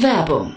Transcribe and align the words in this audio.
Werbung 0.00 0.56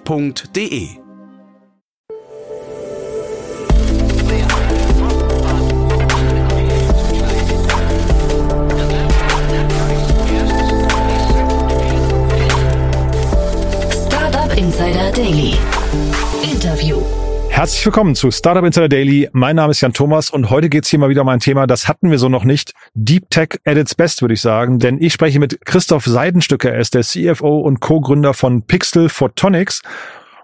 f.de. 0.05 0.97
Insider 14.57 15.11
Daily. 15.11 15.70
Herzlich 17.61 17.85
willkommen 17.85 18.15
zu 18.15 18.31
Startup 18.31 18.65
Insider 18.65 18.89
Daily. 18.89 19.29
Mein 19.33 19.55
Name 19.55 19.69
ist 19.69 19.81
Jan 19.81 19.93
Thomas 19.93 20.31
und 20.31 20.49
heute 20.49 20.67
geht's 20.67 20.89
hier 20.89 20.97
mal 20.97 21.09
wieder 21.09 21.21
um 21.21 21.29
ein 21.29 21.39
Thema, 21.39 21.67
das 21.67 21.87
hatten 21.87 22.09
wir 22.09 22.17
so 22.17 22.27
noch 22.27 22.43
nicht. 22.43 22.73
Deep 22.95 23.29
Tech 23.29 23.49
at 23.65 23.77
its 23.77 23.93
best, 23.93 24.23
würde 24.23 24.33
ich 24.33 24.41
sagen. 24.41 24.79
Denn 24.79 24.99
ich 24.99 25.13
spreche 25.13 25.37
mit 25.37 25.63
Christoph 25.63 26.05
Seidenstücker. 26.05 26.71
Er 26.71 26.79
ist 26.79 26.95
der 26.95 27.03
CFO 27.03 27.59
und 27.59 27.79
Co-Gründer 27.79 28.33
von 28.33 28.63
Pixel 28.63 29.09
Photonics. 29.09 29.83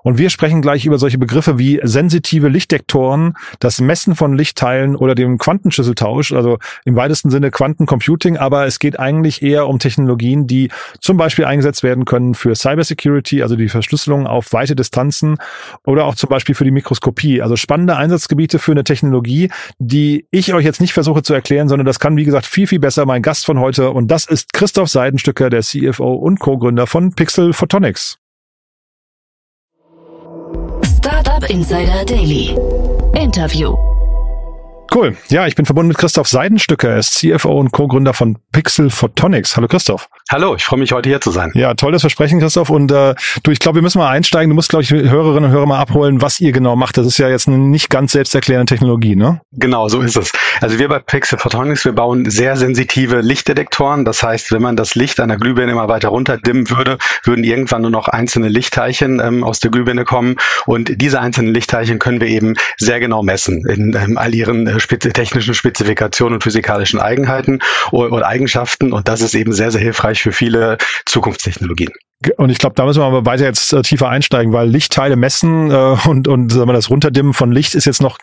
Und 0.07 0.17
wir 0.17 0.29
sprechen 0.29 0.61
gleich 0.61 0.85
über 0.85 0.97
solche 0.97 1.17
Begriffe 1.17 1.59
wie 1.59 1.81
sensitive 1.83 2.47
Lichtdektoren, 2.47 3.33
das 3.59 3.81
Messen 3.81 4.15
von 4.15 4.37
Lichtteilen 4.37 4.95
oder 4.95 5.15
dem 5.15 5.37
Quantenschlüsseltausch, 5.37 6.31
also 6.31 6.59
im 6.85 6.95
weitesten 6.95 7.29
Sinne 7.29 7.51
Quantencomputing. 7.51 8.37
Aber 8.37 8.65
es 8.65 8.79
geht 8.79 8.97
eigentlich 8.97 9.41
eher 9.41 9.67
um 9.67 9.79
Technologien, 9.79 10.47
die 10.47 10.71
zum 11.01 11.17
Beispiel 11.17 11.43
eingesetzt 11.43 11.83
werden 11.83 12.05
können 12.05 12.35
für 12.35 12.55
Cybersecurity, 12.55 13.43
also 13.43 13.57
die 13.57 13.67
Verschlüsselung 13.67 14.27
auf 14.27 14.53
weite 14.53 14.77
Distanzen 14.77 15.39
oder 15.85 16.05
auch 16.05 16.15
zum 16.15 16.29
Beispiel 16.29 16.55
für 16.55 16.63
die 16.63 16.71
Mikroskopie. 16.71 17.41
Also 17.41 17.57
spannende 17.57 17.97
Einsatzgebiete 17.97 18.59
für 18.59 18.71
eine 18.71 18.85
Technologie, 18.85 19.51
die 19.77 20.25
ich 20.31 20.53
euch 20.53 20.63
jetzt 20.63 20.79
nicht 20.79 20.93
versuche 20.93 21.21
zu 21.21 21.33
erklären, 21.33 21.67
sondern 21.67 21.85
das 21.85 21.99
kann, 21.99 22.15
wie 22.15 22.23
gesagt, 22.23 22.45
viel, 22.45 22.67
viel 22.67 22.79
besser 22.79 23.05
mein 23.05 23.23
Gast 23.23 23.45
von 23.45 23.59
heute. 23.59 23.91
Und 23.91 24.09
das 24.09 24.25
ist 24.25 24.53
Christoph 24.53 24.87
Seidenstücker, 24.87 25.49
der 25.49 25.63
CFO 25.63 26.13
und 26.13 26.39
Co-Gründer 26.39 26.87
von 26.87 27.13
Pixel 27.13 27.51
Photonics. 27.51 28.19
Startup 31.37 31.55
Insider 31.55 32.03
Daily. 32.03 32.57
Interview. 33.13 33.96
Cool. 34.93 35.17
Ja, 35.29 35.47
ich 35.47 35.55
bin 35.55 35.65
verbunden 35.65 35.89
mit 35.89 35.97
Christoph 35.97 36.27
Seidenstücker. 36.27 36.89
Er 36.89 36.97
ist 36.97 37.15
CFO 37.15 37.59
und 37.59 37.71
Co-Gründer 37.71 38.13
von 38.13 38.37
Pixel 38.51 38.89
Photonics. 38.89 39.57
Hallo 39.57 39.67
Christoph. 39.67 40.09
Hallo, 40.29 40.55
ich 40.55 40.63
freue 40.63 40.79
mich 40.79 40.91
heute 40.91 41.09
hier 41.09 41.21
zu 41.21 41.31
sein. 41.31 41.51
Ja, 41.55 41.73
tolles 41.73 42.01
Versprechen, 42.01 42.39
Christoph. 42.39 42.69
Und 42.69 42.91
äh, 42.91 43.15
du, 43.43 43.51
ich 43.51 43.59
glaube, 43.59 43.75
wir 43.75 43.81
müssen 43.81 43.99
mal 43.99 44.09
einsteigen. 44.09 44.49
Du 44.49 44.55
musst, 44.55 44.69
glaube 44.69 44.83
ich, 44.83 44.91
Hörerinnen 44.91 45.45
und 45.45 45.51
Hörer 45.51 45.65
mal 45.65 45.79
abholen, 45.79 46.21
was 46.21 46.39
ihr 46.39 46.51
genau 46.51 46.75
macht. 46.75 46.97
Das 46.97 47.05
ist 47.05 47.17
ja 47.17 47.29
jetzt 47.29 47.47
eine 47.47 47.57
nicht 47.57 47.89
ganz 47.89 48.13
selbsterklärende 48.13 48.65
Technologie, 48.65 49.15
ne? 49.15 49.41
Genau, 49.51 49.87
so 49.89 50.01
ist 50.01 50.15
es. 50.15 50.31
Also 50.61 50.79
wir 50.79 50.87
bei 50.87 50.99
Pixel 50.99 51.37
Photonics, 51.37 51.85
wir 51.85 51.93
bauen 51.93 52.29
sehr 52.29 52.55
sensitive 52.57 53.21
Lichtdetektoren. 53.21 54.05
Das 54.05 54.23
heißt, 54.23 54.51
wenn 54.51 54.61
man 54.61 54.75
das 54.75 54.95
Licht 54.95 55.19
einer 55.19 55.37
Glühbirne 55.37 55.71
immer 55.71 55.87
weiter 55.87 56.09
runterdimmen 56.09 56.69
würde, 56.69 56.97
würden 57.23 57.43
irgendwann 57.43 57.81
nur 57.81 57.91
noch 57.91 58.07
einzelne 58.07 58.47
Lichtteilchen 58.47 59.19
ähm, 59.19 59.43
aus 59.43 59.59
der 59.59 59.71
Glühbirne 59.71 60.05
kommen. 60.05 60.37
Und 60.65 61.01
diese 61.01 61.19
einzelnen 61.19 61.53
Lichtteilchen 61.53 61.99
können 61.99 62.21
wir 62.21 62.27
eben 62.27 62.55
sehr 62.77 62.99
genau 62.99 63.23
messen 63.23 63.65
in 63.67 63.93
ähm, 63.93 64.17
all 64.17 64.33
ihren 64.33 64.67
äh, 64.67 64.76
technischen 64.79 65.53
Spezifikationen 65.53 66.35
und 66.35 66.43
physikalischen 66.43 66.99
Eigenheiten 66.99 67.59
oder 67.91 68.27
Eigenschaften. 68.27 68.93
Und 68.93 69.07
das 69.07 69.21
ist 69.21 69.35
eben 69.35 69.53
sehr, 69.53 69.71
sehr 69.71 69.81
hilfreich 69.81 70.21
für 70.21 70.31
viele 70.31 70.77
Zukunftstechnologien. 71.05 71.91
Und 72.37 72.49
ich 72.49 72.57
glaube, 72.57 72.73
da 72.73 72.85
müssen 72.85 72.99
wir 72.99 73.05
aber 73.05 73.27
weiter 73.27 73.45
jetzt 73.45 73.73
äh, 73.73 73.83
tiefer 73.83 74.09
einsteigen, 74.09 74.51
weil 74.51 74.67
Lichtteile 74.67 75.15
messen 75.15 75.69
äh, 75.69 75.95
und, 76.07 76.27
und 76.27 76.51
sagen 76.51 76.67
wir, 76.67 76.73
das 76.73 76.89
Runterdimmen 76.89 77.33
von 77.35 77.51
Licht 77.51 77.75
ist 77.75 77.85
jetzt 77.85 78.01
noch 78.01 78.17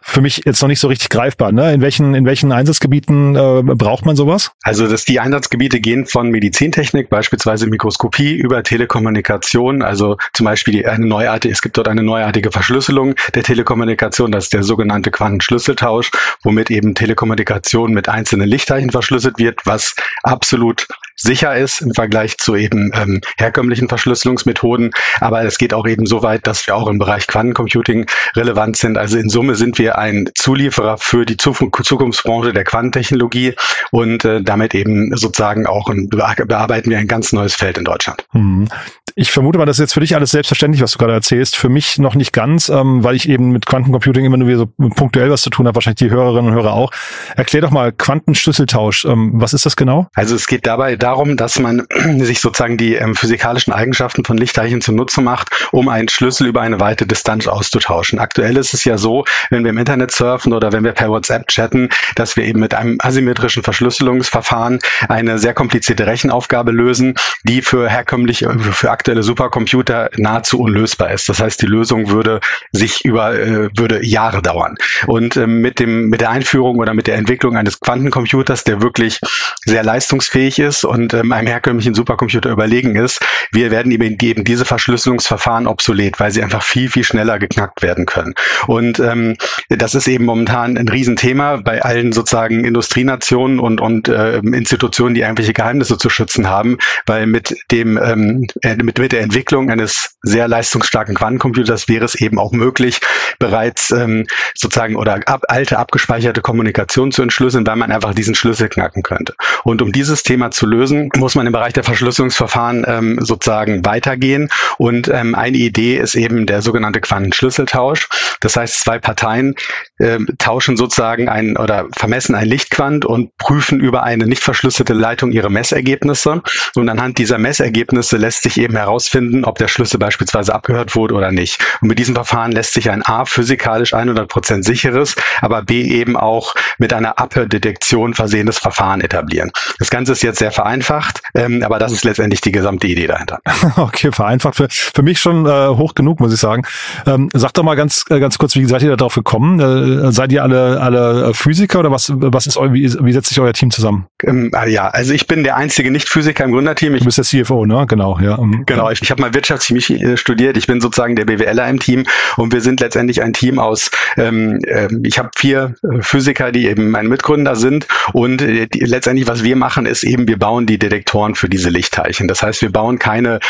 für 0.00 0.20
mich 0.20 0.42
jetzt 0.44 0.62
noch 0.62 0.68
nicht 0.68 0.78
so 0.78 0.86
richtig 0.86 1.08
greifbar. 1.08 1.50
Ne? 1.50 1.72
In 1.72 1.80
welchen, 1.80 2.14
in 2.14 2.24
welchen 2.26 2.52
Einsatzgebieten 2.52 3.34
äh, 3.34 3.62
braucht 3.74 4.06
man 4.06 4.14
sowas? 4.14 4.52
Also 4.62 4.86
dass 4.86 5.04
die 5.04 5.18
Einsatzgebiete 5.18 5.80
gehen 5.80 6.06
von 6.06 6.30
Medizintechnik, 6.30 7.10
beispielsweise 7.10 7.66
Mikroskopie, 7.66 8.34
über 8.34 8.62
Telekommunikation, 8.62 9.82
also 9.82 10.16
zum 10.32 10.44
Beispiel 10.44 10.86
eine 10.86 11.06
neuartige, 11.06 11.52
es 11.52 11.60
gibt 11.60 11.76
dort 11.76 11.88
eine 11.88 12.04
neuartige 12.04 12.52
Verschlüsselung 12.52 13.16
der 13.34 13.42
Telekommunikation, 13.42 14.30
das 14.30 14.44
ist 14.44 14.52
der 14.52 14.62
sogenannte 14.62 15.10
Quantenschlüsseltausch, 15.10 16.12
womit 16.44 16.70
eben 16.70 16.94
Telekommunikation 16.94 17.92
mit 17.92 18.08
einzelnen 18.08 18.48
Lichtteilchen 18.48 18.90
verschlüsselt 18.90 19.38
wird, 19.38 19.66
was 19.66 19.96
absolut 20.22 20.86
sicher 21.16 21.56
ist 21.56 21.80
im 21.80 21.94
Vergleich 21.94 22.38
zu 22.38 22.56
eben 22.56 22.90
ähm, 22.94 23.20
herkömmlichen 23.36 23.88
Verschlüsselungsmethoden. 23.88 24.90
Aber 25.20 25.42
es 25.42 25.58
geht 25.58 25.74
auch 25.74 25.86
eben 25.86 26.06
so 26.06 26.22
weit, 26.22 26.46
dass 26.46 26.66
wir 26.66 26.76
auch 26.76 26.88
im 26.88 26.98
Bereich 26.98 27.26
Quantencomputing 27.26 28.06
relevant 28.36 28.76
sind. 28.76 28.98
Also 28.98 29.18
in 29.18 29.28
Summe 29.28 29.54
sind 29.54 29.78
wir 29.78 29.98
ein 29.98 30.28
Zulieferer 30.34 30.98
für 30.98 31.26
die 31.26 31.36
Zukunftsbranche 31.36 32.52
der 32.52 32.64
Quantentechnologie 32.64 33.54
und 33.90 34.24
äh, 34.24 34.42
damit 34.42 34.74
eben 34.74 35.16
sozusagen 35.16 35.66
auch 35.66 35.88
ein, 35.88 36.08
bearbeiten 36.08 36.90
wir 36.90 36.98
ein 36.98 37.08
ganz 37.08 37.32
neues 37.32 37.54
Feld 37.54 37.78
in 37.78 37.84
Deutschland. 37.84 38.24
Hm. 38.32 38.68
Ich 39.16 39.32
vermute 39.32 39.58
mal, 39.58 39.66
das 39.66 39.78
ist 39.78 39.80
jetzt 39.80 39.94
für 39.94 40.00
dich 40.00 40.14
alles 40.14 40.30
selbstverständlich, 40.30 40.82
was 40.82 40.92
du 40.92 40.98
gerade 40.98 41.12
erzählst. 41.12 41.56
Für 41.56 41.68
mich 41.68 41.98
noch 41.98 42.14
nicht 42.14 42.32
ganz, 42.32 42.68
ähm, 42.68 43.02
weil 43.02 43.16
ich 43.16 43.28
eben 43.28 43.50
mit 43.50 43.66
Quantencomputing 43.66 44.24
immer 44.24 44.36
nur 44.36 44.56
so 44.56 44.66
punktuell 44.66 45.30
was 45.30 45.42
zu 45.42 45.50
tun 45.50 45.66
habe, 45.66 45.74
wahrscheinlich 45.74 45.98
die 45.98 46.10
Hörerinnen 46.10 46.50
und 46.50 46.54
Hörer 46.56 46.72
auch. 46.72 46.90
Erklär 47.36 47.62
doch 47.62 47.70
mal 47.70 47.92
Quantenschlüsseltausch. 47.92 49.04
Ähm, 49.04 49.32
was 49.34 49.52
ist 49.52 49.66
das 49.66 49.76
genau? 49.76 50.08
Also 50.14 50.34
es 50.34 50.46
geht 50.46 50.66
dabei 50.66 50.96
darum, 51.02 51.36
dass 51.36 51.58
man 51.58 51.86
sich 52.18 52.40
sozusagen 52.40 52.76
die 52.76 52.94
ähm, 52.94 53.14
physikalischen 53.14 53.72
Eigenschaften 53.72 54.24
von 54.24 54.36
Lichtteilchen 54.36 54.80
zunutze 54.80 55.20
macht, 55.20 55.50
um 55.72 55.88
einen 55.88 56.08
Schlüssel 56.08 56.46
über 56.46 56.60
eine 56.60 56.80
weite 56.80 57.06
Distanz 57.06 57.48
auszutauschen. 57.48 58.18
Aktuell 58.18 58.56
ist 58.56 58.74
es 58.74 58.84
ja 58.84 58.98
so, 58.98 59.24
wenn 59.50 59.64
wir 59.64 59.70
im 59.70 59.78
Internet 59.78 60.12
surfen 60.12 60.52
oder 60.52 60.72
wenn 60.72 60.84
wir 60.84 60.92
per 60.92 61.08
WhatsApp 61.08 61.48
chatten, 61.48 61.88
dass 62.14 62.36
wir 62.36 62.44
eben 62.44 62.60
mit 62.60 62.74
einem 62.74 62.98
asymmetrischen 63.00 63.62
Verschlüsselungsverfahren 63.62 64.78
eine 65.08 65.38
sehr 65.38 65.54
komplizierte 65.54 66.06
Rechenaufgabe 66.06 66.70
lösen, 66.70 67.14
die 67.44 67.62
für 67.62 67.88
herkömmliche, 67.88 68.50
für 68.58 68.90
aktuelle 68.90 69.22
Supercomputer 69.22 70.10
nahezu 70.16 70.60
unlösbar 70.60 71.10
ist. 71.12 71.28
Das 71.28 71.40
heißt, 71.40 71.62
die 71.62 71.66
Lösung 71.66 72.10
würde 72.10 72.40
sich 72.72 73.04
über 73.04 73.34
äh, 73.34 73.70
würde 73.76 74.04
Jahre 74.04 74.42
dauern. 74.42 74.76
Und 75.06 75.36
äh, 75.36 75.46
mit 75.46 75.78
dem 75.78 76.08
mit 76.08 76.20
der 76.20 76.30
Einführung 76.30 76.78
oder 76.78 76.94
mit 76.94 77.06
der 77.06 77.16
Entwicklung 77.16 77.56
eines 77.56 77.80
Quantencomputers, 77.80 78.64
der 78.64 78.82
wirklich 78.82 79.20
sehr 79.64 79.82
leistungsfähig 79.82 80.58
ist 80.58 80.84
und 80.90 81.14
ähm, 81.14 81.32
einem 81.32 81.46
herkömmlichen 81.46 81.94
Supercomputer 81.94 82.50
überlegen 82.50 82.96
ist, 82.96 83.20
wir 83.52 83.70
werden 83.70 83.92
eben 83.92 84.18
geben 84.18 84.44
diese 84.44 84.64
Verschlüsselungsverfahren 84.64 85.66
obsolet, 85.66 86.20
weil 86.20 86.30
sie 86.30 86.42
einfach 86.42 86.62
viel 86.62 86.90
viel 86.90 87.04
schneller 87.04 87.38
geknackt 87.38 87.82
werden 87.82 88.06
können. 88.06 88.34
Und 88.66 88.98
ähm, 89.00 89.36
das 89.68 89.94
ist 89.94 90.08
eben 90.08 90.24
momentan 90.24 90.76
ein 90.76 90.88
Riesenthema 90.88 91.56
bei 91.56 91.82
allen 91.82 92.12
sozusagen 92.12 92.64
Industrienationen 92.64 93.60
und 93.60 93.80
und 93.80 94.08
äh, 94.08 94.38
Institutionen, 94.38 95.14
die 95.14 95.22
irgendwelche 95.22 95.52
Geheimnisse 95.52 95.96
zu 95.96 96.10
schützen 96.10 96.48
haben, 96.48 96.78
weil 97.06 97.26
mit 97.26 97.56
dem 97.70 97.96
ähm, 97.96 98.46
äh, 98.62 98.76
mit, 98.76 98.98
mit 98.98 99.12
der 99.12 99.20
Entwicklung 99.20 99.70
eines 99.70 100.16
sehr 100.22 100.48
leistungsstarken 100.48 101.14
Quantencomputers 101.14 101.88
wäre 101.88 102.04
es 102.04 102.14
eben 102.16 102.38
auch 102.38 102.52
möglich, 102.52 103.00
bereits 103.38 103.90
ähm, 103.90 104.26
sozusagen 104.54 104.96
oder 104.96 105.20
ab, 105.26 105.44
alte 105.48 105.78
abgespeicherte 105.78 106.40
Kommunikation 106.40 107.12
zu 107.12 107.22
entschlüsseln, 107.22 107.66
weil 107.66 107.76
man 107.76 107.92
einfach 107.92 108.14
diesen 108.14 108.34
Schlüssel 108.34 108.68
knacken 108.68 109.02
könnte. 109.02 109.34
Und 109.64 109.82
um 109.82 109.92
dieses 109.92 110.22
Thema 110.22 110.50
zu 110.50 110.66
lösen, 110.66 110.79
muss 111.16 111.34
man 111.34 111.46
im 111.46 111.52
Bereich 111.52 111.72
der 111.72 111.84
Verschlüsselungsverfahren 111.84 112.84
ähm, 112.86 113.18
sozusagen 113.20 113.84
weitergehen. 113.84 114.48
Und 114.78 115.08
ähm, 115.08 115.34
eine 115.34 115.56
Idee 115.56 115.98
ist 115.98 116.14
eben 116.14 116.46
der 116.46 116.62
sogenannte 116.62 117.00
Quantenschlüsseltausch. 117.00 118.08
Das 118.40 118.56
heißt, 118.56 118.80
zwei 118.80 118.98
Parteien 118.98 119.54
ähm, 120.00 120.28
tauschen 120.38 120.76
sozusagen 120.76 121.28
ein 121.28 121.56
oder 121.56 121.86
vermessen 121.94 122.34
ein 122.34 122.48
Lichtquant 122.48 123.04
und 123.04 123.36
prüfen 123.36 123.80
über 123.80 124.02
eine 124.02 124.26
nicht 124.26 124.42
verschlüsselte 124.42 124.94
Leitung 124.94 125.32
ihre 125.32 125.50
Messergebnisse. 125.50 126.42
Und 126.74 126.88
anhand 126.88 127.18
dieser 127.18 127.38
Messergebnisse 127.38 128.16
lässt 128.16 128.42
sich 128.42 128.58
eben 128.58 128.76
herausfinden, 128.76 129.44
ob 129.44 129.58
der 129.58 129.68
Schlüssel 129.68 129.98
beispielsweise 129.98 130.54
abgehört 130.54 130.96
wurde 130.96 131.14
oder 131.14 131.30
nicht. 131.30 131.60
Und 131.82 131.88
mit 131.88 131.98
diesem 131.98 132.14
Verfahren 132.14 132.52
lässt 132.52 132.72
sich 132.72 132.90
ein 132.90 133.04
A 133.04 133.26
physikalisch 133.26 133.92
100% 133.94 134.62
sicheres, 134.62 135.16
aber 135.40 135.62
B 135.62 135.82
eben 135.82 136.16
auch 136.16 136.54
mit 136.78 136.92
einer 136.92 137.18
Abhördetektion 137.18 138.14
versehenes 138.14 138.58
Verfahren 138.58 139.02
etablieren. 139.02 139.50
Das 139.78 139.90
Ganze 139.90 140.12
ist 140.12 140.22
jetzt 140.22 140.38
sehr 140.38 140.52
vereinfacht 140.52 140.69
vereinfacht, 140.70 141.22
ähm, 141.34 141.62
aber 141.64 141.78
das 141.78 141.92
ist 141.92 142.04
letztendlich 142.04 142.40
die 142.40 142.52
gesamte 142.52 142.86
Idee 142.86 143.06
dahinter. 143.06 143.40
okay, 143.76 144.12
vereinfacht 144.12 144.56
für, 144.56 144.68
für 144.70 145.02
mich 145.02 145.18
schon 145.18 145.46
äh, 145.46 145.68
hoch 145.68 145.94
genug, 145.94 146.20
muss 146.20 146.32
ich 146.32 146.38
sagen. 146.38 146.62
Ähm, 147.06 147.28
sag 147.32 147.52
doch 147.54 147.62
mal 147.62 147.74
ganz 147.74 148.04
äh, 148.10 148.20
ganz 148.20 148.38
kurz, 148.38 148.54
wie 148.54 148.64
seid 148.66 148.82
ihr 148.82 148.96
darauf 148.96 149.14
gekommen? 149.14 149.58
Äh, 149.60 150.12
seid 150.12 150.32
ihr 150.32 150.42
alle 150.42 150.80
alle 150.80 151.34
Physiker 151.34 151.80
oder 151.80 151.90
was 151.90 152.12
was 152.14 152.46
ist 152.46 152.56
eu, 152.56 152.72
wie, 152.72 152.92
wie 153.02 153.12
setzt 153.12 153.28
sich 153.28 153.40
euer 153.40 153.52
Team 153.52 153.70
zusammen? 153.70 154.06
Ähm, 154.24 154.50
ah, 154.52 154.66
ja, 154.66 154.88
also 154.88 155.12
ich 155.12 155.26
bin 155.26 155.42
der 155.42 155.56
einzige 155.56 155.90
Nicht-Physiker 155.90 156.44
im 156.44 156.52
Gründerteam. 156.52 156.94
Ich, 156.94 157.00
du 157.00 157.06
bist 157.06 157.18
der 157.18 157.24
CFO, 157.24 157.66
ne? 157.66 157.86
Genau, 157.88 158.18
ja. 158.20 158.36
Mhm. 158.36 158.64
Genau, 158.66 158.90
ich, 158.90 159.02
ich 159.02 159.10
habe 159.10 159.20
mal 159.20 159.34
Wirtschaftschemie 159.34 159.80
äh, 159.80 160.16
studiert. 160.16 160.56
Ich 160.56 160.66
bin 160.66 160.80
sozusagen 160.80 161.16
der 161.16 161.24
BWLer 161.24 161.68
im 161.68 161.80
Team 161.80 162.04
und 162.36 162.52
wir 162.52 162.60
sind 162.60 162.80
letztendlich 162.80 163.22
ein 163.22 163.32
Team 163.32 163.58
aus. 163.58 163.90
Ähm, 164.16 164.60
äh, 164.66 164.88
ich 165.02 165.18
habe 165.18 165.30
vier 165.36 165.74
äh, 165.82 166.00
Physiker, 166.00 166.52
die 166.52 166.66
eben 166.66 166.90
mein 166.90 167.08
Mitgründer 167.08 167.56
sind 167.56 167.86
und 168.12 168.42
äh, 168.42 168.66
die, 168.66 168.80
letztendlich 168.80 169.26
was 169.26 169.42
wir 169.42 169.56
machen 169.56 169.86
ist 169.86 170.04
eben 170.04 170.28
wir 170.28 170.38
bauen 170.38 170.59
die 170.66 170.78
Detektoren 170.78 171.34
für 171.34 171.48
diese 171.48 171.70
Lichtteilchen. 171.70 172.28
Das 172.28 172.42
heißt, 172.42 172.62
wir 172.62 172.72
bauen 172.72 172.98
keine 172.98 173.40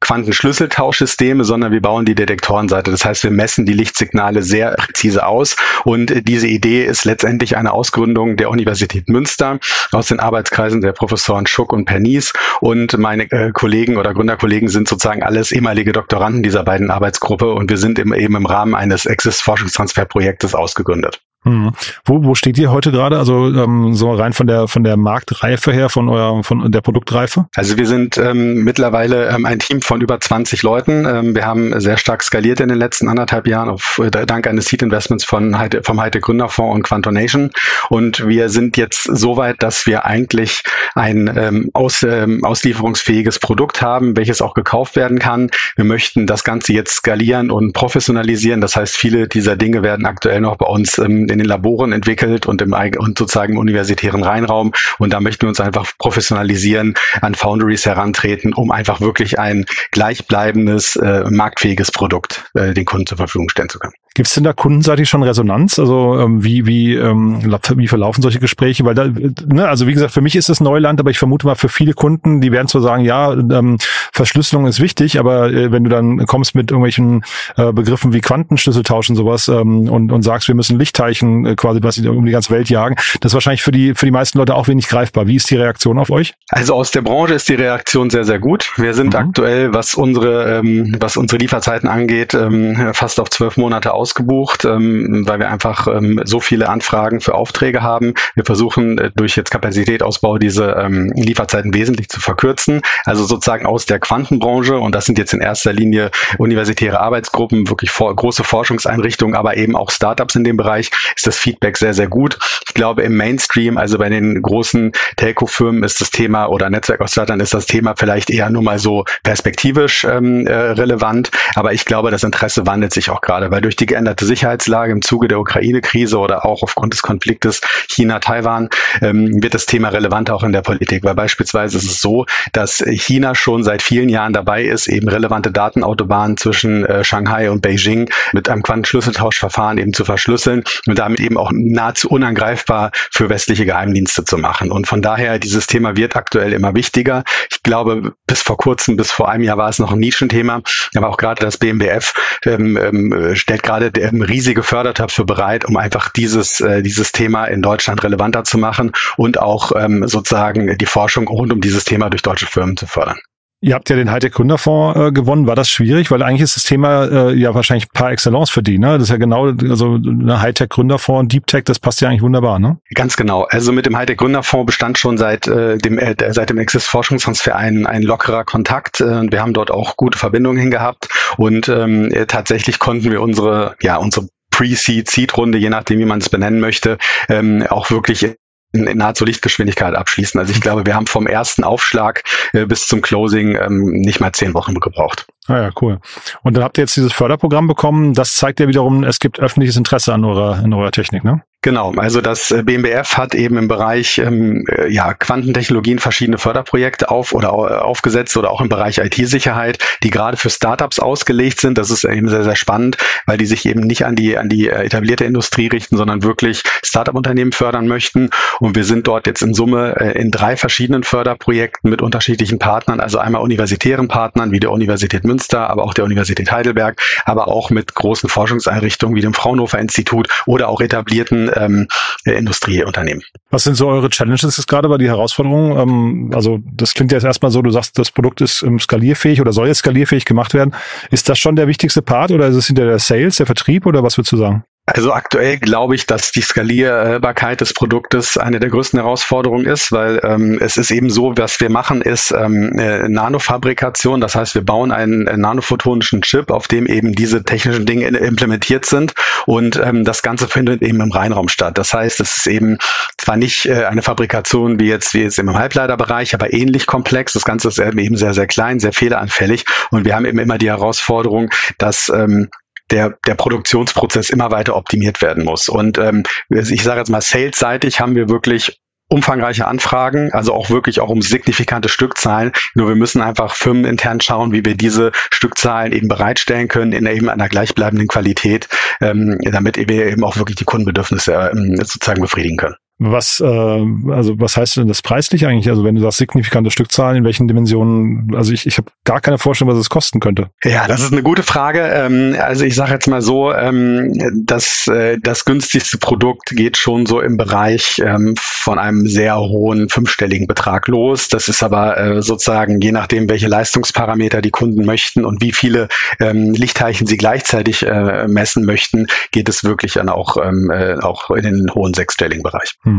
Quantenschlüsseltauschsysteme, 0.00 1.44
sondern 1.44 1.72
wir 1.72 1.82
bauen 1.82 2.06
die 2.06 2.14
Detektorenseite. 2.14 2.90
Das 2.90 3.04
heißt, 3.04 3.22
wir 3.22 3.30
messen 3.30 3.66
die 3.66 3.74
Lichtsignale 3.74 4.42
sehr 4.42 4.72
präzise 4.72 5.26
aus. 5.26 5.56
Und 5.84 6.26
diese 6.26 6.46
Idee 6.46 6.84
ist 6.84 7.04
letztendlich 7.04 7.56
eine 7.56 7.72
Ausgründung 7.72 8.36
der 8.36 8.48
Universität 8.48 9.08
Münster 9.08 9.58
aus 9.92 10.08
den 10.08 10.18
Arbeitskreisen 10.18 10.80
der 10.80 10.92
Professoren 10.92 11.46
Schuck 11.46 11.72
und 11.72 11.84
Pernies. 11.84 12.32
Und 12.60 12.96
meine 12.96 13.30
äh, 13.30 13.52
Kollegen 13.52 13.98
oder 13.98 14.14
Gründerkollegen 14.14 14.68
sind 14.68 14.88
sozusagen 14.88 15.22
alles 15.22 15.52
ehemalige 15.52 15.92
Doktoranden 15.92 16.42
dieser 16.42 16.64
beiden 16.64 16.90
Arbeitsgruppe. 16.90 17.52
Und 17.52 17.70
wir 17.70 17.76
sind 17.76 17.98
eben 17.98 18.14
im 18.14 18.46
Rahmen 18.46 18.74
eines 18.74 19.04
Exist-Forschungstransferprojektes 19.04 20.54
ausgegründet. 20.54 21.20
Hm. 21.42 21.72
Wo, 22.04 22.22
wo 22.24 22.34
steht 22.34 22.58
ihr 22.58 22.70
heute 22.70 22.90
gerade? 22.90 23.18
Also 23.18 23.46
ähm, 23.46 23.94
so 23.94 24.12
rein 24.12 24.34
von 24.34 24.46
der 24.46 24.68
von 24.68 24.84
der 24.84 24.98
Marktreife 24.98 25.72
her, 25.72 25.88
von 25.88 26.10
eurer 26.10 26.44
von 26.44 26.70
der 26.70 26.82
Produktreife? 26.82 27.46
Also 27.54 27.78
wir 27.78 27.86
sind 27.86 28.18
ähm, 28.18 28.62
mittlerweile 28.62 29.30
ähm, 29.30 29.46
ein 29.46 29.58
Team 29.58 29.80
von 29.80 30.02
über 30.02 30.20
20 30.20 30.62
Leuten. 30.62 31.06
Ähm, 31.06 31.34
wir 31.34 31.46
haben 31.46 31.80
sehr 31.80 31.96
stark 31.96 32.22
skaliert 32.22 32.60
in 32.60 32.68
den 32.68 32.76
letzten 32.76 33.08
anderthalb 33.08 33.46
Jahren 33.46 33.70
auf 33.70 33.98
äh, 34.04 34.10
dank 34.10 34.46
eines 34.46 34.66
Seed 34.66 34.82
Investments 34.82 35.24
von 35.24 35.58
Heide, 35.58 35.82
vom 35.82 35.98
Heite 35.98 36.20
Gründerfonds 36.20 36.74
und 36.74 36.82
Quantonation. 36.82 37.50
Und 37.88 38.26
wir 38.26 38.50
sind 38.50 38.76
jetzt 38.76 39.04
so 39.04 39.38
weit, 39.38 39.62
dass 39.62 39.86
wir 39.86 40.04
eigentlich 40.04 40.62
ein 40.94 41.32
ähm, 41.34 41.70
aus, 41.72 42.02
ähm, 42.02 42.44
auslieferungsfähiges 42.44 43.38
Produkt 43.38 43.80
haben, 43.80 44.14
welches 44.14 44.42
auch 44.42 44.52
gekauft 44.52 44.94
werden 44.96 45.18
kann. 45.18 45.50
Wir 45.76 45.86
möchten 45.86 46.26
das 46.26 46.44
Ganze 46.44 46.74
jetzt 46.74 46.96
skalieren 46.96 47.50
und 47.50 47.72
professionalisieren. 47.72 48.60
Das 48.60 48.76
heißt, 48.76 48.94
viele 48.94 49.26
dieser 49.26 49.56
Dinge 49.56 49.82
werden 49.82 50.04
aktuell 50.04 50.42
noch 50.42 50.56
bei 50.56 50.66
uns 50.66 50.98
ähm, 50.98 51.29
in 51.32 51.38
den 51.38 51.48
Laboren 51.48 51.92
entwickelt 51.92 52.46
und 52.46 52.62
im 52.62 52.74
und 52.98 53.18
sozusagen 53.18 53.54
im 53.54 53.58
universitären 53.58 54.22
Reinraum. 54.22 54.72
Und 54.98 55.12
da 55.12 55.20
möchten 55.20 55.42
wir 55.42 55.48
uns 55.48 55.60
einfach 55.60 55.92
professionalisieren, 55.98 56.94
an 57.20 57.34
Foundries 57.34 57.86
herantreten, 57.86 58.54
um 58.54 58.70
einfach 58.70 59.00
wirklich 59.00 59.38
ein 59.38 59.66
gleichbleibendes, 59.90 60.96
äh, 60.96 61.24
marktfähiges 61.30 61.90
Produkt 61.92 62.50
äh, 62.54 62.74
den 62.74 62.84
Kunden 62.84 63.06
zur 63.06 63.18
Verfügung 63.18 63.48
stellen 63.48 63.68
zu 63.68 63.78
können. 63.78 63.94
Gibt 64.14 64.26
es 64.26 64.34
denn 64.34 64.42
da 64.42 64.52
kundenseitig 64.52 65.08
schon 65.08 65.22
Resonanz? 65.22 65.78
Also 65.78 66.18
ähm, 66.18 66.42
wie 66.42 66.66
wie 66.66 66.94
ähm, 66.96 67.40
wie 67.76 67.86
verlaufen 67.86 68.22
solche 68.22 68.40
Gespräche? 68.40 68.84
Weil 68.84 68.96
da, 68.96 69.06
ne, 69.06 69.68
also 69.68 69.86
wie 69.86 69.92
gesagt, 69.92 70.12
für 70.12 70.20
mich 70.20 70.34
ist 70.34 70.48
es 70.48 70.60
Neuland, 70.60 70.98
aber 70.98 71.10
ich 71.10 71.18
vermute 71.18 71.46
mal 71.46 71.54
für 71.54 71.68
viele 71.68 71.92
Kunden, 71.92 72.40
die 72.40 72.50
werden 72.50 72.66
zwar 72.66 72.82
sagen, 72.82 73.04
ja, 73.04 73.32
ähm, 73.32 73.78
Verschlüsselung 74.12 74.66
ist 74.66 74.80
wichtig, 74.80 75.20
aber 75.20 75.52
äh, 75.52 75.70
wenn 75.70 75.84
du 75.84 75.90
dann 75.90 76.26
kommst 76.26 76.56
mit 76.56 76.72
irgendwelchen 76.72 77.24
äh, 77.56 77.72
Begriffen 77.72 78.12
wie 78.12 78.20
Quantenschlüsseltausch 78.20 79.10
und 79.10 79.16
sowas 79.16 79.46
ähm, 79.46 79.88
und 79.88 80.10
und 80.10 80.22
sagst, 80.22 80.48
wir 80.48 80.56
müssen 80.56 80.76
Lichtteilchen 80.76 81.46
äh, 81.46 81.54
quasi 81.54 81.80
was 81.80 81.98
um 81.98 82.26
die 82.26 82.32
ganze 82.32 82.50
Welt 82.50 82.68
jagen, 82.68 82.96
das 83.20 83.30
ist 83.30 83.34
wahrscheinlich 83.34 83.62
für 83.62 83.70
die 83.70 83.94
für 83.94 84.06
die 84.06 84.12
meisten 84.12 84.38
Leute 84.38 84.56
auch 84.56 84.66
wenig 84.66 84.88
greifbar. 84.88 85.28
Wie 85.28 85.36
ist 85.36 85.48
die 85.52 85.56
Reaktion 85.56 86.00
auf 86.00 86.10
euch? 86.10 86.34
Also 86.48 86.74
aus 86.74 86.90
der 86.90 87.02
Branche 87.02 87.34
ist 87.34 87.48
die 87.48 87.54
Reaktion 87.54 88.10
sehr 88.10 88.24
sehr 88.24 88.40
gut. 88.40 88.72
Wir 88.76 88.92
sind 88.92 89.14
mhm. 89.14 89.20
aktuell, 89.20 89.72
was 89.72 89.94
unsere 89.94 90.58
ähm, 90.58 90.96
was 90.98 91.16
unsere 91.16 91.38
Lieferzeiten 91.38 91.88
angeht, 91.88 92.34
ähm, 92.34 92.90
fast 92.92 93.20
auf 93.20 93.30
zwölf 93.30 93.56
Monate 93.56 93.99
ausgebucht, 94.00 94.64
ähm, 94.64 95.24
weil 95.26 95.38
wir 95.38 95.50
einfach 95.50 95.86
ähm, 95.86 96.22
so 96.24 96.40
viele 96.40 96.70
Anfragen 96.70 97.20
für 97.20 97.34
Aufträge 97.34 97.82
haben. 97.82 98.14
Wir 98.34 98.46
versuchen 98.46 98.96
äh, 98.96 99.10
durch 99.14 99.36
jetzt 99.36 99.50
Kapazitätausbau 99.50 100.38
diese 100.38 100.70
ähm, 100.72 101.12
Lieferzeiten 101.14 101.74
wesentlich 101.74 102.08
zu 102.08 102.18
verkürzen. 102.18 102.80
Also 103.04 103.24
sozusagen 103.24 103.66
aus 103.66 103.84
der 103.84 103.98
Quantenbranche 103.98 104.78
und 104.78 104.94
das 104.94 105.04
sind 105.04 105.18
jetzt 105.18 105.34
in 105.34 105.42
erster 105.42 105.74
Linie 105.74 106.10
universitäre 106.38 107.00
Arbeitsgruppen, 107.00 107.68
wirklich 107.68 107.90
vor, 107.90 108.16
große 108.16 108.42
Forschungseinrichtungen, 108.42 109.36
aber 109.36 109.58
eben 109.58 109.76
auch 109.76 109.90
Startups 109.90 110.34
in 110.34 110.44
dem 110.44 110.56
Bereich, 110.56 110.90
ist 111.14 111.26
das 111.26 111.36
Feedback 111.36 111.76
sehr, 111.76 111.92
sehr 111.92 112.08
gut. 112.08 112.38
Ich 112.66 112.72
glaube, 112.72 113.02
im 113.02 113.16
Mainstream, 113.16 113.76
also 113.76 113.98
bei 113.98 114.08
den 114.08 114.40
großen 114.40 114.92
Telco-Firmen 115.16 115.82
ist 115.82 116.00
das 116.00 116.10
Thema 116.10 116.46
oder 116.46 116.70
Netzwerkausstattern 116.70 117.40
ist 117.40 117.52
das 117.52 117.66
Thema 117.66 117.94
vielleicht 117.96 118.30
eher 118.30 118.48
nur 118.48 118.62
mal 118.62 118.78
so 118.78 119.04
perspektivisch 119.22 120.04
ähm, 120.04 120.46
äh, 120.46 120.54
relevant. 120.54 121.30
Aber 121.54 121.72
ich 121.74 121.84
glaube, 121.84 122.10
das 122.10 122.24
Interesse 122.24 122.66
wandelt 122.66 122.92
sich 122.92 123.10
auch 123.10 123.20
gerade, 123.20 123.50
weil 123.50 123.60
durch 123.60 123.76
die 123.76 123.89
geänderte 123.90 124.24
Sicherheitslage 124.24 124.92
im 124.92 125.02
Zuge 125.02 125.28
der 125.28 125.40
Ukraine-Krise 125.40 126.18
oder 126.18 126.46
auch 126.46 126.62
aufgrund 126.62 126.94
des 126.94 127.02
Konfliktes 127.02 127.60
China-Taiwan 127.88 128.70
ähm, 129.02 129.42
wird 129.42 129.54
das 129.54 129.66
Thema 129.66 129.88
relevant 129.88 130.30
auch 130.30 130.44
in 130.44 130.52
der 130.52 130.62
Politik, 130.62 131.04
weil 131.04 131.14
beispielsweise 131.14 131.76
ist 131.76 131.84
es 131.84 132.00
so, 132.00 132.24
dass 132.52 132.78
China 132.86 133.34
schon 133.34 133.64
seit 133.64 133.82
vielen 133.82 134.08
Jahren 134.08 134.32
dabei 134.32 134.64
ist, 134.64 134.86
eben 134.86 135.08
relevante 135.08 135.50
Datenautobahnen 135.50 136.36
zwischen 136.36 136.84
äh, 136.86 137.04
Shanghai 137.04 137.50
und 137.50 137.62
Beijing 137.62 138.08
mit 138.32 138.48
einem 138.48 138.62
Quantenschlüsseltauschverfahren 138.62 139.78
eben 139.78 139.92
zu 139.92 140.04
verschlüsseln 140.04 140.62
und 140.86 140.98
damit 140.98 141.20
eben 141.20 141.36
auch 141.36 141.50
nahezu 141.52 142.08
unangreifbar 142.08 142.92
für 143.10 143.28
westliche 143.28 143.66
Geheimdienste 143.66 144.24
zu 144.24 144.38
machen. 144.38 144.70
Und 144.70 144.86
von 144.86 145.02
daher, 145.02 145.38
dieses 145.38 145.66
Thema 145.66 145.96
wird 145.96 146.14
aktuell 146.14 146.52
immer 146.52 146.74
wichtiger. 146.74 147.24
Ich 147.50 147.62
glaube, 147.64 148.14
bis 148.26 148.42
vor 148.42 148.56
kurzem, 148.56 148.96
bis 148.96 149.10
vor 149.10 149.28
einem 149.28 149.42
Jahr 149.42 149.58
war 149.58 149.68
es 149.68 149.80
noch 149.80 149.92
ein 149.92 149.98
Nischenthema, 149.98 150.62
aber 150.94 151.08
auch 151.08 151.16
gerade 151.16 151.44
das 151.44 151.58
BMBF 151.58 152.14
ähm, 152.46 152.76
ähm, 152.76 153.34
stellt 153.34 153.62
gerade 153.62 153.79
ähm, 153.80 154.22
riesige 154.22 154.62
Fördertöpfe 154.62 155.24
bereit, 155.24 155.64
um 155.64 155.76
einfach 155.76 156.10
dieses, 156.10 156.60
äh, 156.60 156.82
dieses 156.82 157.12
Thema 157.12 157.46
in 157.46 157.62
Deutschland 157.62 158.02
relevanter 158.02 158.44
zu 158.44 158.58
machen 158.58 158.92
und 159.16 159.38
auch 159.38 159.72
ähm, 159.76 160.06
sozusagen 160.06 160.76
die 160.78 160.86
Forschung 160.86 161.28
rund 161.28 161.52
um 161.52 161.60
dieses 161.60 161.84
Thema 161.84 162.10
durch 162.10 162.22
deutsche 162.22 162.46
Firmen 162.46 162.76
zu 162.76 162.86
fördern. 162.86 163.18
Ihr 163.62 163.74
habt 163.74 163.90
ja 163.90 163.96
den 163.96 164.10
Hightech 164.10 164.32
Gründerfonds 164.32 164.98
äh, 164.98 165.12
gewonnen. 165.12 165.46
War 165.46 165.54
das 165.54 165.68
schwierig? 165.68 166.10
Weil 166.10 166.22
eigentlich 166.22 166.40
ist 166.40 166.56
das 166.56 166.64
Thema 166.64 167.04
äh, 167.04 167.34
ja 167.34 167.54
wahrscheinlich 167.54 167.90
par 167.92 168.10
excellence 168.10 168.48
für 168.48 168.62
die. 168.62 168.78
Ne? 168.78 168.94
Das 168.94 169.04
ist 169.04 169.08
ja 169.10 169.18
genau, 169.18 169.48
also 169.48 169.96
eine 169.96 170.40
Hightech 170.40 170.70
Gründerfonds, 170.70 171.30
Deep 171.30 171.46
Tech, 171.46 171.64
das 171.64 171.78
passt 171.78 172.00
ja 172.00 172.08
eigentlich 172.08 172.22
wunderbar. 172.22 172.58
Ne? 172.58 172.78
Ganz 172.94 173.18
genau. 173.18 173.42
Also 173.42 173.72
mit 173.72 173.84
dem 173.84 173.98
Hightech 173.98 174.16
Gründerfonds 174.16 174.64
bestand 174.64 174.96
schon 174.96 175.18
seit 175.18 175.46
äh, 175.46 175.76
dem 175.76 175.98
äh, 175.98 176.14
seit 176.32 176.48
dem 176.48 176.56
Exist 176.56 176.86
Forschungstransfer 176.86 177.54
ein, 177.54 177.86
ein 177.86 178.02
lockerer 178.02 178.44
Kontakt. 178.44 179.02
Äh, 179.02 179.30
wir 179.30 179.42
haben 179.42 179.52
dort 179.52 179.70
auch 179.70 179.98
gute 179.98 180.16
Verbindungen 180.16 180.58
hingehabt 180.58 181.08
und 181.36 181.68
ähm, 181.68 182.10
äh, 182.12 182.24
tatsächlich 182.24 182.78
konnten 182.78 183.10
wir 183.10 183.20
unsere 183.20 183.76
ja 183.82 183.96
unsere 183.96 184.28
Pre-Seed, 184.50 185.08
Seed-Runde, 185.08 185.58
je 185.58 185.70
nachdem, 185.70 185.98
wie 186.00 186.04
man 186.04 186.18
es 186.18 186.28
benennen 186.28 186.60
möchte, 186.60 186.98
ähm, 187.28 187.64
auch 187.68 187.90
wirklich 187.90 188.34
in, 188.72 188.86
in 188.86 188.98
nahezu 188.98 189.24
Lichtgeschwindigkeit 189.24 189.94
abschließen. 189.94 190.38
Also 190.38 190.52
ich 190.52 190.60
glaube, 190.60 190.86
wir 190.86 190.94
haben 190.94 191.06
vom 191.06 191.26
ersten 191.26 191.64
Aufschlag 191.64 192.22
äh, 192.52 192.66
bis 192.66 192.86
zum 192.86 193.00
Closing 193.00 193.56
ähm, 193.56 193.90
nicht 193.92 194.20
mal 194.20 194.32
zehn 194.32 194.54
Wochen 194.54 194.74
gebraucht. 194.74 195.26
Ah 195.46 195.58
ja, 195.58 195.70
cool. 195.80 195.98
Und 196.42 196.56
dann 196.56 196.64
habt 196.64 196.78
ihr 196.78 196.82
jetzt 196.82 196.96
dieses 196.96 197.12
Förderprogramm 197.12 197.66
bekommen. 197.66 198.14
Das 198.14 198.34
zeigt 198.34 198.60
ja 198.60 198.68
wiederum, 198.68 199.04
es 199.04 199.18
gibt 199.18 199.40
öffentliches 199.40 199.76
Interesse 199.76 200.14
an 200.14 200.24
eurer, 200.24 200.56
an 200.56 200.72
eurer 200.72 200.92
Technik, 200.92 201.24
ne? 201.24 201.42
Genau, 201.62 201.92
also 201.92 202.22
das 202.22 202.50
äh, 202.52 202.62
BMBF 202.62 203.18
hat 203.18 203.34
eben 203.34 203.58
im 203.58 203.68
Bereich 203.68 204.16
ähm, 204.16 204.64
äh, 204.66 204.90
ja, 204.90 205.12
Quantentechnologien 205.12 205.98
verschiedene 205.98 206.38
Förderprojekte 206.38 207.10
auf 207.10 207.34
oder 207.34 207.48
äh, 207.48 207.74
aufgesetzt 207.80 208.34
oder 208.38 208.50
auch 208.50 208.62
im 208.62 208.70
Bereich 208.70 208.96
IT-Sicherheit, 208.96 209.78
die 210.02 210.08
gerade 210.08 210.38
für 210.38 210.48
Startups 210.48 211.00
ausgelegt 211.00 211.60
sind. 211.60 211.76
Das 211.76 211.90
ist 211.90 212.04
eben 212.04 212.30
sehr, 212.30 212.44
sehr 212.44 212.56
spannend, 212.56 212.96
weil 213.26 213.36
die 213.36 213.44
sich 213.44 213.66
eben 213.66 213.80
nicht 213.80 214.06
an 214.06 214.16
die, 214.16 214.38
an 214.38 214.48
die 214.48 214.70
etablierte 214.70 215.26
Industrie 215.26 215.66
richten, 215.66 215.98
sondern 215.98 216.22
wirklich 216.22 216.62
Startup-Unternehmen 216.82 217.52
fördern 217.52 217.86
möchten. 217.86 218.30
Und 218.58 218.74
wir 218.74 218.84
sind 218.84 219.06
dort 219.06 219.26
jetzt 219.26 219.42
in 219.42 219.52
Summe 219.52 220.14
in 220.14 220.30
drei 220.30 220.56
verschiedenen 220.56 221.02
Förderprojekten 221.02 221.90
mit 221.90 222.00
unterschiedlichen 222.00 222.58
Partnern, 222.58 223.00
also 223.00 223.18
einmal 223.18 223.42
universitären 223.42 224.08
Partnern 224.08 224.50
wie 224.50 224.60
der 224.60 224.70
Universität 224.70 225.24
Münster, 225.24 225.68
aber 225.68 225.84
auch 225.84 225.92
der 225.92 226.06
Universität 226.06 226.50
Heidelberg, 226.50 227.02
aber 227.26 227.48
auch 227.48 227.68
mit 227.68 227.94
großen 227.94 228.30
Forschungseinrichtungen 228.30 229.14
wie 229.14 229.20
dem 229.20 229.34
Fraunhofer 229.34 229.78
Institut 229.78 230.28
oder 230.46 230.68
auch 230.68 230.80
etablierten 230.80 231.49
ähm, 231.56 231.86
Industrieunternehmen. 232.24 233.22
Was 233.50 233.64
sind 233.64 233.74
so 233.74 233.88
eure 233.88 234.10
Challenges 234.10 234.56
jetzt 234.56 234.66
gerade 234.66 234.88
bei 234.88 234.98
die 234.98 235.08
Herausforderungen? 235.08 235.78
Ähm, 235.78 236.30
also 236.34 236.58
das 236.64 236.94
klingt 236.94 237.12
jetzt 237.12 237.24
erstmal 237.24 237.50
so, 237.50 237.62
du 237.62 237.70
sagst, 237.70 237.98
das 237.98 238.10
Produkt 238.10 238.40
ist 238.40 238.62
ähm, 238.62 238.78
skalierfähig 238.78 239.40
oder 239.40 239.52
soll 239.52 239.68
jetzt 239.68 239.78
skalierfähig 239.78 240.24
gemacht 240.24 240.54
werden. 240.54 240.74
Ist 241.10 241.28
das 241.28 241.38
schon 241.38 241.56
der 241.56 241.66
wichtigste 241.66 242.02
Part 242.02 242.30
oder 242.30 242.48
ist 242.48 242.56
es 242.56 242.66
hinter 242.66 242.84
der 242.84 242.98
Sales, 242.98 243.36
der 243.36 243.46
Vertrieb 243.46 243.86
oder 243.86 244.02
was 244.02 244.16
würdest 244.16 244.32
du 244.32 244.36
sagen? 244.36 244.64
Also 244.92 245.12
aktuell 245.12 245.58
glaube 245.58 245.94
ich, 245.94 246.06
dass 246.06 246.32
die 246.32 246.40
Skalierbarkeit 246.40 247.60
des 247.60 247.74
Produktes 247.74 248.36
eine 248.36 248.58
der 248.58 248.70
größten 248.70 248.98
Herausforderungen 248.98 249.66
ist, 249.66 249.92
weil 249.92 250.20
ähm, 250.24 250.58
es 250.60 250.76
ist 250.76 250.90
eben 250.90 251.10
so, 251.10 251.32
was 251.36 251.60
wir 251.60 251.70
machen, 251.70 252.02
ist 252.02 252.32
ähm, 252.32 252.70
Nanofabrikation. 252.72 254.20
Das 254.20 254.34
heißt, 254.34 254.56
wir 254.56 254.64
bauen 254.64 254.90
einen 254.90 255.28
äh, 255.28 255.36
nanophotonischen 255.36 256.22
Chip, 256.22 256.50
auf 256.50 256.66
dem 256.66 256.86
eben 256.86 257.12
diese 257.12 257.44
technischen 257.44 257.86
Dinge 257.86 258.08
implementiert 258.08 258.84
sind 258.84 259.14
und 259.46 259.76
ähm, 259.76 260.04
das 260.04 260.22
Ganze 260.22 260.48
findet 260.48 260.82
eben 260.82 261.00
im 261.00 261.12
Reinraum 261.12 261.48
statt. 261.48 261.78
Das 261.78 261.94
heißt, 261.94 262.18
es 262.20 262.38
ist 262.38 262.46
eben 262.48 262.78
zwar 263.16 263.36
nicht 263.36 263.66
äh, 263.66 263.84
eine 263.84 264.02
Fabrikation 264.02 264.80
wie 264.80 264.88
jetzt 264.88 265.14
wie 265.14 265.22
jetzt 265.22 265.38
im 265.38 265.56
Halbleiterbereich, 265.56 266.34
aber 266.34 266.52
ähnlich 266.52 266.86
komplex. 266.86 267.32
Das 267.34 267.44
Ganze 267.44 267.68
ist 267.68 267.78
eben 267.78 268.16
sehr 268.16 268.34
sehr 268.34 268.48
klein, 268.48 268.80
sehr 268.80 268.92
fehleranfällig 268.92 269.66
und 269.90 270.04
wir 270.04 270.16
haben 270.16 270.24
eben 270.24 270.38
immer 270.38 270.58
die 270.58 270.68
Herausforderung, 270.68 271.50
dass 271.78 272.08
ähm, 272.08 272.48
der, 272.90 273.18
der 273.26 273.34
Produktionsprozess 273.34 274.30
immer 274.30 274.50
weiter 274.50 274.76
optimiert 274.76 275.22
werden 275.22 275.44
muss. 275.44 275.68
Und 275.68 275.98
ähm, 275.98 276.24
ich 276.48 276.82
sage 276.82 277.00
jetzt 277.00 277.10
mal, 277.10 277.20
salesseitig 277.20 278.00
haben 278.00 278.14
wir 278.14 278.28
wirklich 278.28 278.80
umfangreiche 279.10 279.66
Anfragen, 279.66 280.32
also 280.32 280.54
auch 280.54 280.70
wirklich 280.70 281.00
auch 281.00 281.08
um 281.08 281.20
signifikante 281.20 281.88
Stückzahlen. 281.88 282.52
Nur 282.74 282.88
wir 282.88 282.94
müssen 282.94 283.20
einfach 283.20 283.54
firmenintern 283.54 284.20
schauen, 284.20 284.52
wie 284.52 284.64
wir 284.64 284.76
diese 284.76 285.10
Stückzahlen 285.32 285.92
eben 285.92 286.08
bereitstellen 286.08 286.68
können 286.68 286.92
in 286.92 287.06
eben 287.06 287.28
einer 287.28 287.48
gleichbleibenden 287.48 288.06
Qualität, 288.06 288.68
ähm, 289.00 289.38
damit 289.42 289.76
wir 289.76 290.06
eben 290.06 290.24
auch 290.24 290.36
wirklich 290.36 290.56
die 290.56 290.64
Kundenbedürfnisse 290.64 291.50
ähm, 291.52 291.76
sozusagen 291.76 292.22
befriedigen 292.22 292.56
können. 292.56 292.76
Was, 293.02 293.40
äh, 293.40 293.46
also 293.46 294.38
was 294.38 294.58
heißt 294.58 294.76
denn 294.76 294.88
das 294.88 295.00
preislich 295.00 295.46
eigentlich? 295.46 295.70
Also 295.70 295.84
wenn 295.84 295.94
du 295.94 296.02
sagst 296.02 296.18
signifikante 296.18 296.70
Stückzahlen, 296.70 297.16
in 297.16 297.24
welchen 297.24 297.48
Dimensionen? 297.48 298.34
Also 298.34 298.52
ich, 298.52 298.66
ich 298.66 298.76
habe 298.76 298.92
gar 299.04 299.22
keine 299.22 299.38
Vorstellung, 299.38 299.72
was 299.72 299.80
es 299.80 299.88
kosten 299.88 300.20
könnte. 300.20 300.50
Ja, 300.62 300.86
das 300.86 301.00
ist 301.00 301.10
eine 301.10 301.22
gute 301.22 301.42
Frage. 301.42 301.80
Ähm, 301.80 302.36
also 302.38 302.66
ich 302.66 302.74
sage 302.74 302.92
jetzt 302.92 303.06
mal 303.06 303.22
so, 303.22 303.54
ähm, 303.54 304.44
dass 304.44 304.86
äh, 304.86 305.16
das 305.18 305.46
günstigste 305.46 305.96
Produkt 305.96 306.50
geht 306.50 306.76
schon 306.76 307.06
so 307.06 307.22
im 307.22 307.38
Bereich 307.38 308.02
ähm, 308.04 308.34
von 308.36 308.78
einem 308.78 309.06
sehr 309.06 309.38
hohen 309.38 309.88
fünfstelligen 309.88 310.46
Betrag 310.46 310.86
los. 310.86 311.28
Das 311.28 311.48
ist 311.48 311.62
aber 311.62 311.96
äh, 311.96 312.20
sozusagen 312.20 312.82
je 312.82 312.92
nachdem, 312.92 313.30
welche 313.30 313.48
Leistungsparameter 313.48 314.42
die 314.42 314.50
Kunden 314.50 314.84
möchten 314.84 315.24
und 315.24 315.40
wie 315.40 315.52
viele 315.52 315.88
ähm, 316.20 316.52
Lichtteilchen 316.52 317.06
sie 317.06 317.16
gleichzeitig 317.16 317.86
äh, 317.86 318.28
messen 318.28 318.66
möchten, 318.66 319.06
geht 319.30 319.48
es 319.48 319.64
wirklich 319.64 319.94
dann 319.94 320.10
auch, 320.10 320.36
ähm, 320.36 320.70
äh, 320.70 320.98
auch 320.98 321.30
in 321.30 321.44
den 321.44 321.74
hohen 321.74 321.94
sechsstelligen 321.94 322.42
Bereich. 322.42 322.74
Mhm. 322.84 322.89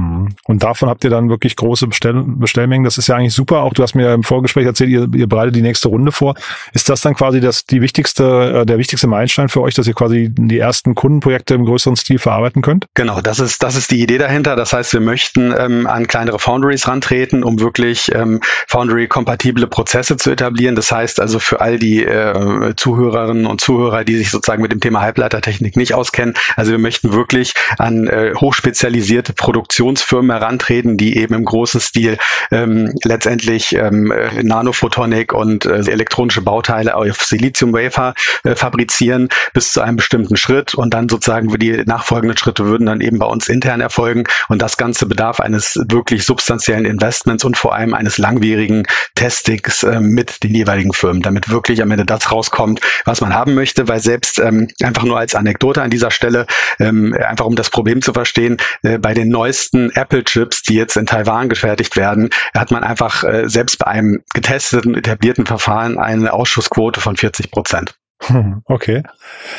Und 0.45 0.63
davon 0.63 0.89
habt 0.89 1.03
ihr 1.03 1.10
dann 1.10 1.29
wirklich 1.29 1.55
große 1.55 1.88
Bestell 1.88 2.24
Bestellmengen. 2.25 2.83
Das 2.83 2.98
ist 2.98 3.07
ja 3.07 3.15
eigentlich 3.15 3.33
super. 3.33 3.62
Auch 3.62 3.74
du 3.74 3.83
hast 3.83 3.95
mir 3.95 4.13
im 4.13 4.24
Vorgespräch 4.24 4.65
erzählt, 4.65 4.89
ihr, 4.89 5.07
ihr 5.13 5.27
bereitet 5.27 5.55
die 5.55 5.62
nächste 5.62 5.88
Runde 5.88 6.12
vor. 6.12 6.36
Ist 6.74 6.89
das 6.89 7.01
dann 7.01 7.15
quasi 7.15 7.39
das, 7.39 7.65
die 7.65 7.81
wichtigste, 7.81 8.62
äh, 8.62 8.65
der 8.65 8.77
wichtigste 8.77 9.07
Meilenstein 9.07 9.50
für 9.50 9.62
euch, 9.62 9.74
dass 9.74 9.88
ihr 9.88 9.93
quasi 9.93 10.29
die 10.31 10.60
ersten 10.60 10.95
Kundenprojekte 10.95 11.53
im 11.53 11.65
größeren 11.65 11.95
Stil 11.95 12.19
verarbeiten 12.19 12.62
könnt? 12.62 12.88
Genau, 12.93 13.21
das 13.21 13.39
ist, 13.39 13.63
das 13.63 13.75
ist 13.75 13.91
die 13.91 14.01
Idee 14.01 14.17
dahinter. 14.17 14.55
Das 14.55 14.74
heißt, 14.74 14.93
wir 14.93 15.01
möchten 15.01 15.53
ähm, 15.57 15.88
an 15.88 16.07
kleinere 16.07 16.39
Foundries 16.39 16.88
rantreten, 16.88 17.43
um 17.43 17.60
wirklich 17.60 18.13
ähm, 18.13 18.41
Foundry-kompatible 18.67 19.67
Prozesse 19.67 20.17
zu 20.17 20.31
etablieren. 20.31 20.75
Das 20.75 20.91
heißt 20.91 21.19
also 21.19 21.39
für 21.39 21.62
all 21.62 21.79
die 21.79 22.03
äh, 22.03 22.75
Zuhörerinnen 22.75 23.45
und 23.45 23.62
Zuhörer, 23.62 24.03
die 24.03 24.17
sich 24.17 24.31
sozusagen 24.31 24.62
mit 24.62 24.71
dem 24.71 24.79
Thema 24.79 25.01
Halbleitertechnik 25.01 25.75
nicht 25.75 25.93
auskennen, 25.93 26.36
also 26.55 26.71
wir 26.71 26.79
möchten 26.79 27.13
wirklich 27.13 27.53
an 27.77 28.07
äh, 28.07 28.33
hochspezialisierte 28.36 29.33
Produktion 29.33 29.81
Produktionsfirmen 29.82 30.32
herantreten, 30.32 30.98
die 30.98 31.18
eben 31.18 31.34
im 31.34 31.44
großen 31.44 31.82
Stil 31.82 32.18
ähm, 32.52 32.94
letztendlich 33.04 33.74
ähm, 33.74 34.12
äh, 34.12 34.44
Nanophotonik 34.44 35.34
und 35.34 35.66
äh, 35.66 35.80
elektronische 35.80 36.42
Bauteile 36.42 36.96
auf 36.96 37.24
Silizium-Wafer 37.24 38.14
äh, 38.44 38.56
fabrizieren 38.56 39.30
bis 39.54 39.74
zu 39.74 39.82
einem 39.82 39.96
bestimmten 39.96 40.38
Schritt. 40.38 40.76
Und 40.76 40.94
dann 40.94 41.10
sozusagen 41.10 41.50
die 41.58 41.84
nachfolgenden 41.86 42.38
Schritte 42.38 42.66
würden 42.66 42.86
dann 42.86 43.02
eben 43.02 43.18
bei 43.18 43.26
uns 43.26 43.50
intern 43.50 43.82
erfolgen. 43.82 44.26
Und 44.50 44.62
das 44.62 44.78
Ganze 44.78 45.08
bedarf 45.08 45.40
eines 45.40 45.80
wirklich 45.88 46.26
substanziellen 46.26 46.86
Investments 46.86 47.44
und 47.44 47.58
vor 47.58 47.74
allem 47.74 47.96
eines 47.96 48.20
langwierigen 48.20 48.84
Testings 49.16 49.82
äh, 49.82 50.00
mit 50.00 50.44
den 50.44 50.54
jeweiligen 50.54 50.94
Firmen, 50.94 51.24
damit 51.24 51.50
wirklich 51.50 51.82
am 51.82 51.90
Ende 51.90 52.06
das 52.06 52.32
rauskommt, 52.32 52.82
was 53.06 53.22
man 53.22 53.34
haben 53.34 53.56
möchte, 53.56 53.88
weil 53.88 54.00
selbst 54.00 54.38
ähm, 54.38 54.68
einfach 54.84 55.04
nur 55.04 55.18
als 55.18 55.34
Anekdote 55.34 55.82
an 55.82 55.90
dieser 55.90 56.12
Stelle, 56.12 56.46
ähm, 56.80 57.16
einfach 57.20 57.46
um 57.46 57.56
das 57.56 57.72
Problem 57.72 58.04
zu 58.04 58.14
verstehen, 58.14 58.58
äh, 58.84 59.00
bei 59.00 59.16
den 59.16 59.30
neuesten 59.30 59.61
neuesten 59.62 59.91
Apple-Chips, 59.91 60.63
die 60.63 60.75
jetzt 60.75 60.98
in 60.98 61.06
Taiwan 61.06 61.50
gefertigt 61.50 61.96
werden, 61.96 62.30
hat 62.53 62.72
man 62.72 62.84
einfach 62.84 63.24
äh, 63.24 63.48
selbst 63.48 63.80
bei 63.80 63.88
einem 63.88 64.24
getesteten, 64.34 64.96
etablierten 64.96 65.46
Verfahren 65.46 65.98
eine 65.98 66.34
Ausschussquote 66.34 67.01
von 67.01 67.18
40 67.18 67.51
Prozent. 67.51 67.96
Okay. 68.65 69.03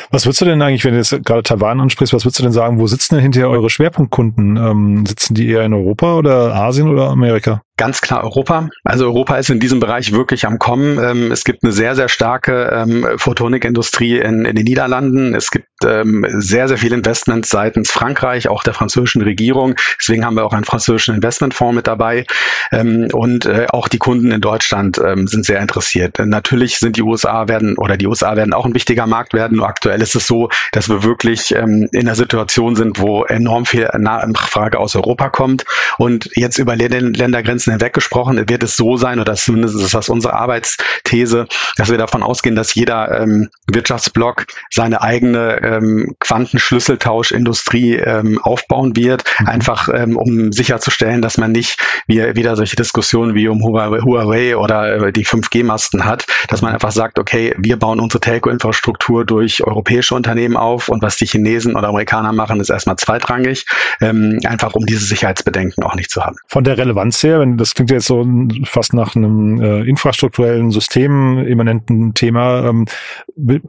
Was 0.09 0.25
würdest 0.25 0.41
du 0.41 0.45
denn 0.45 0.61
eigentlich, 0.61 0.85
wenn 0.85 0.93
du 0.93 0.97
jetzt 0.97 1.23
gerade 1.25 1.43
Taiwan 1.43 1.81
ansprichst, 1.81 2.13
was 2.13 2.23
würdest 2.23 2.39
du 2.39 2.43
denn 2.43 2.53
sagen, 2.53 2.79
wo 2.79 2.87
sitzen 2.87 3.15
denn 3.15 3.21
hinterher 3.21 3.49
eure 3.49 3.69
Schwerpunktkunden? 3.69 4.55
Ähm, 4.55 5.05
sitzen 5.05 5.35
die 5.35 5.49
eher 5.49 5.63
in 5.63 5.73
Europa 5.73 6.15
oder 6.15 6.55
Asien 6.55 6.87
oder 6.87 7.09
Amerika? 7.09 7.61
Ganz 7.75 8.01
klar 8.01 8.23
Europa. 8.23 8.69
Also 8.83 9.05
Europa 9.05 9.35
ist 9.37 9.49
in 9.49 9.59
diesem 9.59 9.79
Bereich 9.79 10.11
wirklich 10.11 10.45
am 10.45 10.59
Kommen. 10.59 10.99
Ähm, 10.99 11.31
es 11.31 11.43
gibt 11.43 11.63
eine 11.63 11.71
sehr, 11.71 11.95
sehr 11.95 12.07
starke 12.07 12.69
ähm, 12.71 13.07
Photonikindustrie 13.17 14.19
in, 14.19 14.45
in 14.45 14.55
den 14.55 14.65
Niederlanden. 14.65 15.33
Es 15.33 15.49
gibt 15.49 15.67
ähm, 15.83 16.23
sehr, 16.29 16.67
sehr 16.67 16.77
viel 16.77 16.93
Investments 16.93 17.49
seitens 17.49 17.89
Frankreich, 17.89 18.47
auch 18.47 18.63
der 18.63 18.75
französischen 18.75 19.23
Regierung. 19.23 19.73
Deswegen 19.99 20.23
haben 20.23 20.35
wir 20.35 20.45
auch 20.45 20.53
einen 20.53 20.65
französischen 20.65 21.15
Investmentfonds 21.15 21.75
mit 21.75 21.87
dabei. 21.87 22.27
Ähm, 22.71 23.07
und 23.11 23.47
äh, 23.47 23.65
auch 23.69 23.87
die 23.87 23.97
Kunden 23.97 24.31
in 24.31 24.39
Deutschland 24.41 25.01
ähm, 25.03 25.25
sind 25.25 25.43
sehr 25.43 25.59
interessiert. 25.59 26.19
Natürlich 26.23 26.77
sind 26.77 26.95
die 26.95 27.01
USA 27.01 27.47
werden 27.47 27.75
oder 27.79 27.97
die 27.97 28.05
USA 28.05 28.35
werden 28.35 28.53
auch 28.53 28.67
ein 28.67 28.75
wichtiger 28.75 29.07
Markt 29.07 29.33
werden. 29.33 29.57
Nur 29.57 29.67
aktuell 29.67 29.99
ist 30.03 30.13
es 30.13 30.27
so, 30.27 30.49
dass 30.73 30.89
wir 30.89 31.03
wirklich 31.03 31.55
ähm, 31.55 31.89
in 31.91 32.01
einer 32.01 32.15
Situation 32.15 32.75
sind, 32.75 32.99
wo 32.99 33.23
enorm 33.23 33.65
viel 33.65 33.89
Nachfrage 33.97 34.77
aus 34.77 34.95
Europa 34.95 35.29
kommt. 35.29 35.65
Und 35.97 36.29
jetzt 36.35 36.59
über 36.59 36.75
Ländergrenzen 36.75 37.62
Grenzen 37.63 37.71
hinweg 37.71 37.93
gesprochen, 37.93 38.49
wird 38.49 38.63
es 38.63 38.75
so 38.75 38.97
sein, 38.97 39.19
oder 39.19 39.35
zumindest 39.35 39.75
ist 39.75 39.93
das 39.93 40.09
unsere 40.09 40.33
Arbeitsthese, 40.33 41.47
dass 41.77 41.89
wir 41.89 41.97
davon 41.97 42.23
ausgehen, 42.23 42.55
dass 42.55 42.75
jeder 42.75 43.21
ähm, 43.21 43.49
Wirtschaftsblock 43.67 44.45
seine 44.69 45.01
eigene 45.01 45.61
ähm, 45.61 46.15
Quantenschlüsseltauschindustrie 46.19 47.95
ähm, 47.95 48.39
aufbauen 48.41 48.95
wird, 48.95 49.23
mhm. 49.39 49.47
einfach 49.47 49.89
ähm, 49.93 50.17
um 50.17 50.51
sicherzustellen, 50.51 51.21
dass 51.21 51.37
man 51.37 51.51
nicht 51.51 51.79
wie, 52.07 52.35
wieder 52.35 52.55
solche 52.55 52.75
Diskussionen 52.75 53.35
wie 53.35 53.47
um 53.47 53.63
Huawei 53.63 54.57
oder 54.57 55.07
äh, 55.07 55.13
die 55.13 55.25
5G-Masten 55.25 56.05
hat, 56.05 56.25
dass 56.49 56.61
man 56.61 56.73
einfach 56.73 56.91
sagt, 56.91 57.19
okay, 57.19 57.55
wir 57.57 57.77
bauen 57.77 57.99
unsere 57.99 58.19
Telco-Infrastruktur 58.19 59.25
durch 59.25 59.63
europäische 59.63 60.15
Unternehmen 60.15 60.57
auf 60.57 60.89
und 60.89 61.01
was 61.01 61.15
die 61.15 61.25
Chinesen 61.25 61.75
oder 61.75 61.89
Amerikaner 61.89 62.33
machen, 62.33 62.59
ist 62.59 62.69
erstmal 62.69 62.97
zweitrangig, 62.97 63.65
ähm, 64.01 64.39
einfach 64.45 64.73
um 64.73 64.85
diese 64.85 65.05
Sicherheitsbedenken 65.05 65.83
auch 65.83 65.95
nicht 65.95 66.09
zu 66.09 66.23
haben. 66.23 66.35
Von 66.47 66.63
der 66.63 66.77
Relevanz 66.77 67.23
her, 67.23 67.39
wenn 67.39 67.52
das 67.57 67.73
klingt 67.73 67.91
jetzt 67.91 68.07
so 68.07 68.25
fast 68.65 68.93
nach 68.93 69.15
einem 69.15 69.61
äh, 69.61 69.81
infrastrukturellen, 69.81 70.71
systemimmanenten 70.71 72.13
Thema. 72.13 72.67
Ähm, 72.67 72.85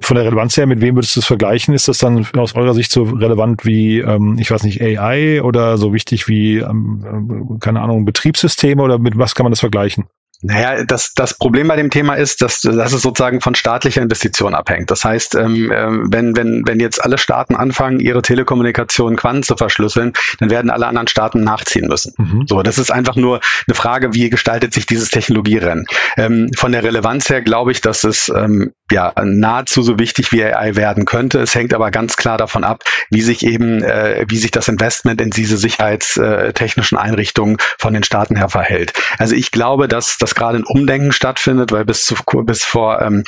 von 0.01 0.17
der 0.17 0.27
Relevanz 0.27 0.57
her, 0.57 0.67
mit 0.67 0.81
wem 0.81 0.97
würdest 0.97 1.17
du 1.17 1.21
es 1.21 1.27
vergleichen? 1.27 1.75
Ist 1.75 1.89
das 1.89 1.99
dann 1.99 2.27
aus 2.37 2.55
eurer 2.55 2.75
Sicht 2.75 2.93
so 2.93 3.05
relevant 3.05 3.65
wie, 3.65 3.99
ähm, 3.99 4.37
ich 4.39 4.51
weiß 4.51 4.65
nicht, 4.65 4.81
AI 4.81 5.43
oder 5.43 5.79
so 5.79 5.93
wichtig 5.93 6.29
wie, 6.29 6.59
ähm, 6.59 7.55
äh, 7.55 7.59
keine 7.61 7.81
Ahnung, 7.81 8.05
Betriebssysteme 8.05 8.83
oder 8.83 8.99
mit 8.99 9.19
was 9.19 9.35
kann 9.35 9.45
man 9.45 9.53
das 9.53 9.61
vergleichen? 9.61 10.05
Naja, 10.43 10.85
das, 10.85 11.15
das 11.15 11.35
Problem 11.35 11.69
bei 11.69 11.77
dem 11.77 11.91
Thema 11.91 12.15
ist, 12.15 12.43
dass, 12.43 12.61
dass 12.61 12.93
es 12.93 13.03
sozusagen 13.03 13.41
von 13.41 13.55
staatlicher 13.55 14.03
Investition 14.03 14.55
abhängt. 14.55 14.91
Das 14.91 15.05
heißt, 15.05 15.35
ähm, 15.37 15.73
ähm, 15.75 16.09
wenn, 16.11 16.37
wenn, 16.37 16.67
wenn 16.67 16.81
jetzt 16.81 17.03
alle 17.03 17.19
Staaten 17.19 17.55
anfangen, 17.55 18.01
ihre 18.01 18.23
Telekommunikation 18.23 19.17
Quanten 19.17 19.43
zu 19.43 19.57
verschlüsseln, 19.57 20.13
dann 20.41 20.51
werden 20.51 20.71
alle 20.71 20.87
anderen 20.87 21.09
Staaten 21.09 21.43
nachziehen 21.43 21.89
müssen. 21.89 22.15
Mhm. 22.19 22.45
So, 22.47 22.63
das 22.63 22.79
ist 22.79 22.91
einfach 22.91 23.17
nur 23.17 23.41
eine 23.67 23.75
Frage, 23.75 24.15
wie 24.15 24.29
gestaltet 24.31 24.75
sich 24.75 24.87
dieses 24.87 25.09
Technologierennen. 25.09 25.87
Ähm, 26.17 26.51
von 26.57 26.73
der 26.73 26.83
Relevanz 26.83 27.29
her 27.31 27.41
glaube 27.41 27.73
ich, 27.73 27.81
dass 27.81 28.05
es 28.05 28.29
ähm, 28.29 28.73
ja 28.91 29.13
nahezu 29.23 29.83
so 29.83 29.99
wichtig 29.99 30.33
wie 30.33 30.45
AI 30.45 30.77
werden 30.77 31.05
könnte. 31.05 31.41
Es 31.41 31.55
hängt 31.55 31.73
aber 31.73 31.91
ganz 31.91 32.17
klar 32.17 32.39
davon 32.39 32.65
ab, 32.65 32.85
wie 33.11 33.23
sich 33.23 33.45
eben, 33.47 33.83
äh, 33.83 34.27
wie 34.29 34.37
sich 34.37 34.51
das 34.51 34.69
Investment 34.69 35.21
in 35.21 35.31
diese 35.31 35.57
sicherheitstechnischen 35.57 36.99
Einrichtungen 36.99 37.57
von 37.79 37.95
den 37.95 38.03
Staaten 38.03 38.37
her 38.37 38.49
verhält. 38.49 38.93
Also 39.19 39.35
ich 39.35 39.51
glaube, 39.51 39.89
dass 39.89 40.19
das 40.19 40.34
gerade 40.35 40.59
ein 40.59 40.65
Umdenken 40.65 41.13
stattfindet, 41.13 41.73
weil 41.73 41.85
bis, 41.85 42.05
zu, 42.05 42.15
bis 42.45 42.65
vor 42.65 43.01
ähm, 43.03 43.25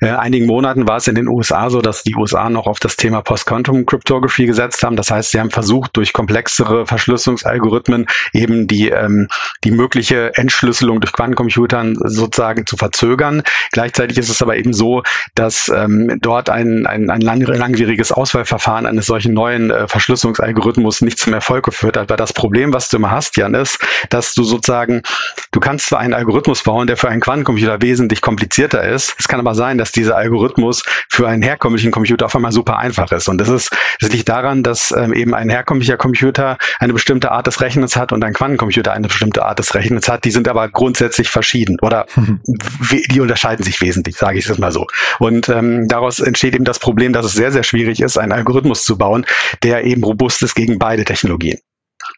äh, 0.00 0.10
einigen 0.10 0.46
Monaten 0.46 0.86
war 0.88 0.96
es 0.96 1.08
in 1.08 1.14
den 1.14 1.28
USA 1.28 1.70
so, 1.70 1.80
dass 1.80 2.02
die 2.02 2.14
USA 2.14 2.50
noch 2.50 2.66
auf 2.66 2.80
das 2.80 2.96
Thema 2.96 3.22
Post-Quantum 3.22 3.86
Cryptography 3.86 4.46
gesetzt 4.46 4.82
haben. 4.82 4.96
Das 4.96 5.10
heißt, 5.10 5.30
sie 5.30 5.40
haben 5.40 5.50
versucht, 5.50 5.96
durch 5.96 6.12
komplexere 6.12 6.86
Verschlüsselungsalgorithmen 6.86 8.06
eben 8.32 8.66
die, 8.66 8.88
ähm, 8.88 9.28
die 9.64 9.70
mögliche 9.70 10.34
Entschlüsselung 10.34 11.00
durch 11.00 11.12
Quantencomputern 11.12 11.96
sozusagen 12.00 12.66
zu 12.66 12.76
verzögern. 12.76 13.42
Gleichzeitig 13.72 14.18
ist 14.18 14.28
es 14.28 14.42
aber 14.42 14.56
eben 14.56 14.72
so, 14.72 15.02
dass 15.34 15.70
ähm, 15.74 16.18
dort 16.20 16.50
ein, 16.50 16.86
ein, 16.86 17.10
ein 17.10 17.20
lang, 17.20 17.40
langwieriges 17.40 18.12
Auswahlverfahren 18.12 18.86
eines 18.86 19.06
solchen 19.06 19.34
neuen 19.34 19.70
äh, 19.70 19.88
Verschlüsselungsalgorithmus 19.88 21.02
nicht 21.02 21.18
zum 21.18 21.34
Erfolg 21.34 21.64
geführt 21.64 21.96
hat. 21.96 22.10
Weil 22.10 22.16
das 22.16 22.32
Problem, 22.32 22.72
was 22.72 22.88
du 22.88 22.96
immer 22.96 23.10
hast, 23.10 23.36
Jan, 23.36 23.54
ist, 23.54 23.78
dass 24.10 24.34
du 24.34 24.44
sozusagen, 24.44 25.02
du 25.52 25.60
kannst 25.60 25.86
zwar 25.86 26.00
einen 26.00 26.14
Algorithmus 26.14 26.37
Algorithmus 26.38 26.62
bauen, 26.62 26.86
der 26.86 26.96
für 26.96 27.08
einen 27.08 27.20
Quantencomputer 27.20 27.82
wesentlich 27.82 28.20
komplizierter 28.20 28.84
ist. 28.84 29.16
Es 29.18 29.26
kann 29.26 29.40
aber 29.40 29.56
sein, 29.56 29.76
dass 29.76 29.90
dieser 29.90 30.16
Algorithmus 30.16 30.84
für 31.08 31.26
einen 31.26 31.42
herkömmlichen 31.42 31.90
Computer 31.90 32.26
auf 32.26 32.36
einmal 32.36 32.52
super 32.52 32.78
einfach 32.78 33.10
ist. 33.10 33.28
Und 33.28 33.38
das 33.38 33.48
ist, 33.48 33.76
das 34.00 34.12
liegt 34.12 34.28
daran, 34.28 34.62
dass 34.62 34.94
ähm, 34.96 35.12
eben 35.12 35.34
ein 35.34 35.48
herkömmlicher 35.48 35.96
Computer 35.96 36.56
eine 36.78 36.92
bestimmte 36.92 37.32
Art 37.32 37.48
des 37.48 37.60
Rechnens 37.60 37.96
hat 37.96 38.12
und 38.12 38.22
ein 38.22 38.34
Quantencomputer 38.34 38.92
eine 38.92 39.08
bestimmte 39.08 39.44
Art 39.44 39.58
des 39.58 39.74
Rechnens 39.74 40.08
hat. 40.08 40.24
Die 40.24 40.30
sind 40.30 40.46
aber 40.46 40.68
grundsätzlich 40.68 41.28
verschieden 41.28 41.78
oder 41.82 42.06
mhm. 42.14 42.40
die 43.10 43.20
unterscheiden 43.20 43.64
sich 43.64 43.80
wesentlich, 43.80 44.16
sage 44.16 44.38
ich 44.38 44.48
es 44.48 44.58
mal 44.58 44.70
so. 44.70 44.86
Und 45.18 45.48
ähm, 45.48 45.88
daraus 45.88 46.20
entsteht 46.20 46.54
eben 46.54 46.64
das 46.64 46.78
Problem, 46.78 47.12
dass 47.12 47.26
es 47.26 47.32
sehr, 47.32 47.50
sehr 47.50 47.64
schwierig 47.64 48.00
ist, 48.00 48.16
einen 48.16 48.30
Algorithmus 48.30 48.84
zu 48.84 48.96
bauen, 48.96 49.26
der 49.64 49.84
eben 49.84 50.04
robust 50.04 50.42
ist 50.42 50.54
gegen 50.54 50.78
beide 50.78 51.04
Technologien. 51.04 51.58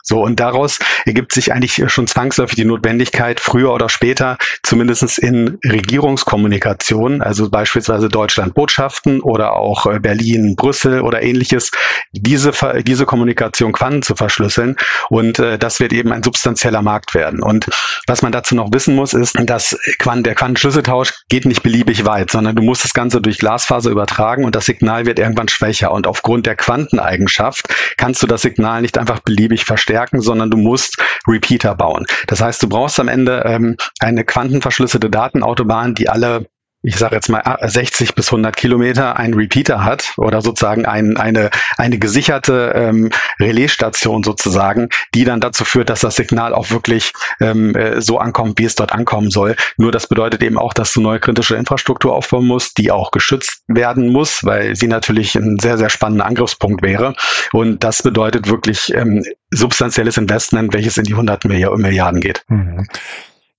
So, 0.02 0.23
und 0.23 0.40
daraus 0.40 0.78
ergibt 1.04 1.32
sich 1.32 1.52
eigentlich 1.52 1.82
schon 1.87 2.06
zwangsläufig 2.06 2.56
die 2.56 2.64
Notwendigkeit, 2.64 3.40
früher 3.40 3.73
oder 3.73 3.88
später, 3.88 4.38
zumindest 4.62 5.18
in 5.18 5.59
Regierungskommunikation, 5.64 7.23
also 7.23 7.50
beispielsweise 7.50 8.09
Deutschland-Botschaften 8.09 9.20
oder 9.20 9.52
auch 9.54 9.87
äh, 9.87 9.99
Berlin, 10.00 10.56
Brüssel 10.56 11.02
oder 11.02 11.23
ähnliches, 11.23 11.70
diese, 12.12 12.52
diese 12.82 13.06
Kommunikation 13.06 13.73
Quanten 13.73 14.02
zu 14.02 14.14
verschlüsseln. 14.16 14.76
Und 15.09 15.38
äh, 15.38 15.59
das 15.59 15.80
wird 15.80 15.92
eben 15.92 16.12
ein 16.12 16.23
substanzieller 16.23 16.82
Markt 16.82 17.14
werden. 17.14 17.42
Und 17.42 17.68
was 18.06 18.23
man 18.23 18.32
dazu 18.32 18.54
noch 18.54 18.73
wissen 18.73 18.94
muss, 18.94 19.12
ist, 19.12 19.37
dass 19.44 19.78
Quant 19.99 20.26
der 20.26 20.35
Quantenschlüsseltausch 20.35 21.12
geht 21.28 21.44
nicht 21.44 21.62
beliebig 21.62 22.04
weit, 22.04 22.30
sondern 22.30 22.56
du 22.56 22.62
musst 22.62 22.85
das 22.85 22.94
Ganze 22.94 23.20
durch 23.20 23.38
Glasfaser 23.38 23.90
übertragen 23.90 24.44
und 24.44 24.54
das 24.54 24.66
Signal 24.66 25.06
wird 25.06 25.18
irgendwann 25.18 25.49
schwächer. 25.49 25.92
Und 25.92 26.06
aufgrund 26.06 26.47
der 26.47 26.56
Quanteneigenschaft 26.56 27.68
kannst 27.97 28.23
du 28.23 28.26
das 28.26 28.42
Signal 28.42 28.82
nicht 28.82 28.99
einfach 28.99 29.20
beliebig 29.20 29.64
verstärken 29.64 29.79
verstärken, 29.80 30.20
sondern 30.20 30.50
du 30.50 30.56
musst 30.56 31.02
Repeater 31.26 31.75
bauen. 31.75 32.06
Das 32.26 32.40
heißt, 32.40 32.62
du 32.62 32.68
brauchst 32.68 33.00
am 33.00 33.08
Ende 33.08 33.42
ähm, 33.46 33.76
eine 33.99 34.25
quantenverschlüsselte 34.25 35.10
Datenautobahn, 35.10 35.94
die 35.94 36.08
alle 36.08 36.46
ich 36.82 36.96
sage 36.96 37.14
jetzt 37.14 37.28
mal 37.28 37.58
60 37.62 38.14
bis 38.14 38.28
100 38.28 38.56
Kilometer 38.56 39.16
einen 39.18 39.34
Repeater 39.34 39.84
hat 39.84 40.14
oder 40.16 40.40
sozusagen 40.40 40.87
ein, 40.87 41.16
eine, 41.18 41.50
eine 41.76 41.99
gesicherte 41.99 42.72
ähm, 42.75 43.10
Relaisstation 43.38 44.22
sozusagen, 44.22 44.88
die 45.14 45.25
dann 45.25 45.40
dazu 45.40 45.64
führt, 45.64 45.90
dass 45.90 46.00
das 46.00 46.16
Signal 46.16 46.54
auch 46.54 46.70
wirklich 46.70 47.12
ähm, 47.40 47.75
äh, 47.75 48.00
so 48.00 48.18
ankommt, 48.18 48.58
wie 48.58 48.64
es 48.64 48.76
dort 48.76 48.92
ankommen 48.92 49.30
soll. 49.30 49.56
Nur 49.76 49.92
das 49.92 50.06
bedeutet 50.06 50.42
eben 50.42 50.56
auch, 50.56 50.72
dass 50.72 50.92
du 50.92 51.02
neue 51.02 51.20
kritische 51.20 51.56
Infrastruktur 51.56 52.14
aufbauen 52.14 52.46
musst, 52.46 52.78
die 52.78 52.90
auch 52.90 53.10
geschützt 53.10 53.62
werden 53.68 54.08
muss, 54.08 54.44
weil 54.44 54.75
sie 54.75 54.88
natürlich 54.88 55.34
ein 55.34 55.58
sehr, 55.58 55.76
sehr 55.76 55.90
spannender 55.90 56.25
Angriffspunkt 56.25 56.82
wäre. 56.82 57.14
Und 57.52 57.84
das 57.84 58.02
bedeutet 58.02 58.49
wirklich 58.49 58.94
ähm, 58.94 59.22
substanzielles 59.50 60.16
Investment, 60.16 60.72
welches 60.72 60.96
in 60.96 61.04
die 61.04 61.12
100 61.12 61.44
Milliarden 61.44 62.20
geht. 62.20 62.42
Mhm. 62.49 62.87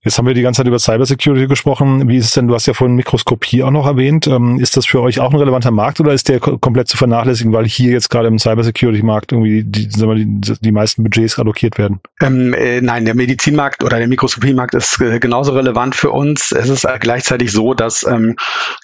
Jetzt 0.04 0.18
haben 0.18 0.26
wir 0.26 0.34
die 0.34 0.42
ganze 0.42 0.60
Zeit 0.60 0.68
über 0.68 0.80
Cybersecurity 0.80 1.46
gesprochen. 1.46 2.10
Wie 2.10 2.18
ist 2.18 2.26
es 2.26 2.34
denn? 2.34 2.48
Du 2.48 2.56
hast 2.56 2.66
ja 2.66 2.74
vorhin 2.74 2.96
Mikroskopie 2.96 3.62
auch 3.62 3.70
noch 3.70 3.86
erwähnt. 3.86 4.26
Ähm, 4.26 4.60
ist 4.60 4.76
das 4.76 4.88
für 4.88 5.00
euch 5.00 5.20
auch 5.20 5.30
ein 5.30 5.38
relevanter 5.38 5.70
Markt 5.70 6.00
oder 6.00 6.12
ist 6.12 6.28
der 6.28 6.40
komplett 6.40 6.88
zu 6.88 6.98
vernachlässigen, 6.98 7.54
weil 7.54 7.68
hier 7.68 7.92
jetzt 7.92 8.10
gerade 8.10 8.28
im 8.28 8.40
Cybersecurity-Markt 8.40 9.32
irgendwie 9.32 9.64
die, 9.64 9.88
die, 9.88 10.54
die 10.60 10.72
meisten 10.72 11.04
Budgets 11.04 11.38
allokiert 11.38 11.78
werden? 11.78 12.00
Ähm, 12.20 12.56
äh, 12.56 12.82
nein, 12.82 13.06
der 13.06 13.14
Medizinmarkt 13.14 13.84
oder 13.84 14.00
der 14.00 14.08
Mikroskopiemarkt 14.08 14.74
ist 14.74 15.00
äh, 15.02 15.20
genauso 15.20 15.52
relevant 15.52 15.94
für 15.94 16.10
uns. 16.10 16.52
Es 16.52 16.70
ist 16.70 16.88
gleichzeitig 17.00 17.52
so, 17.52 17.76
dass, 17.76 18.04
ähm, 18.04 18.38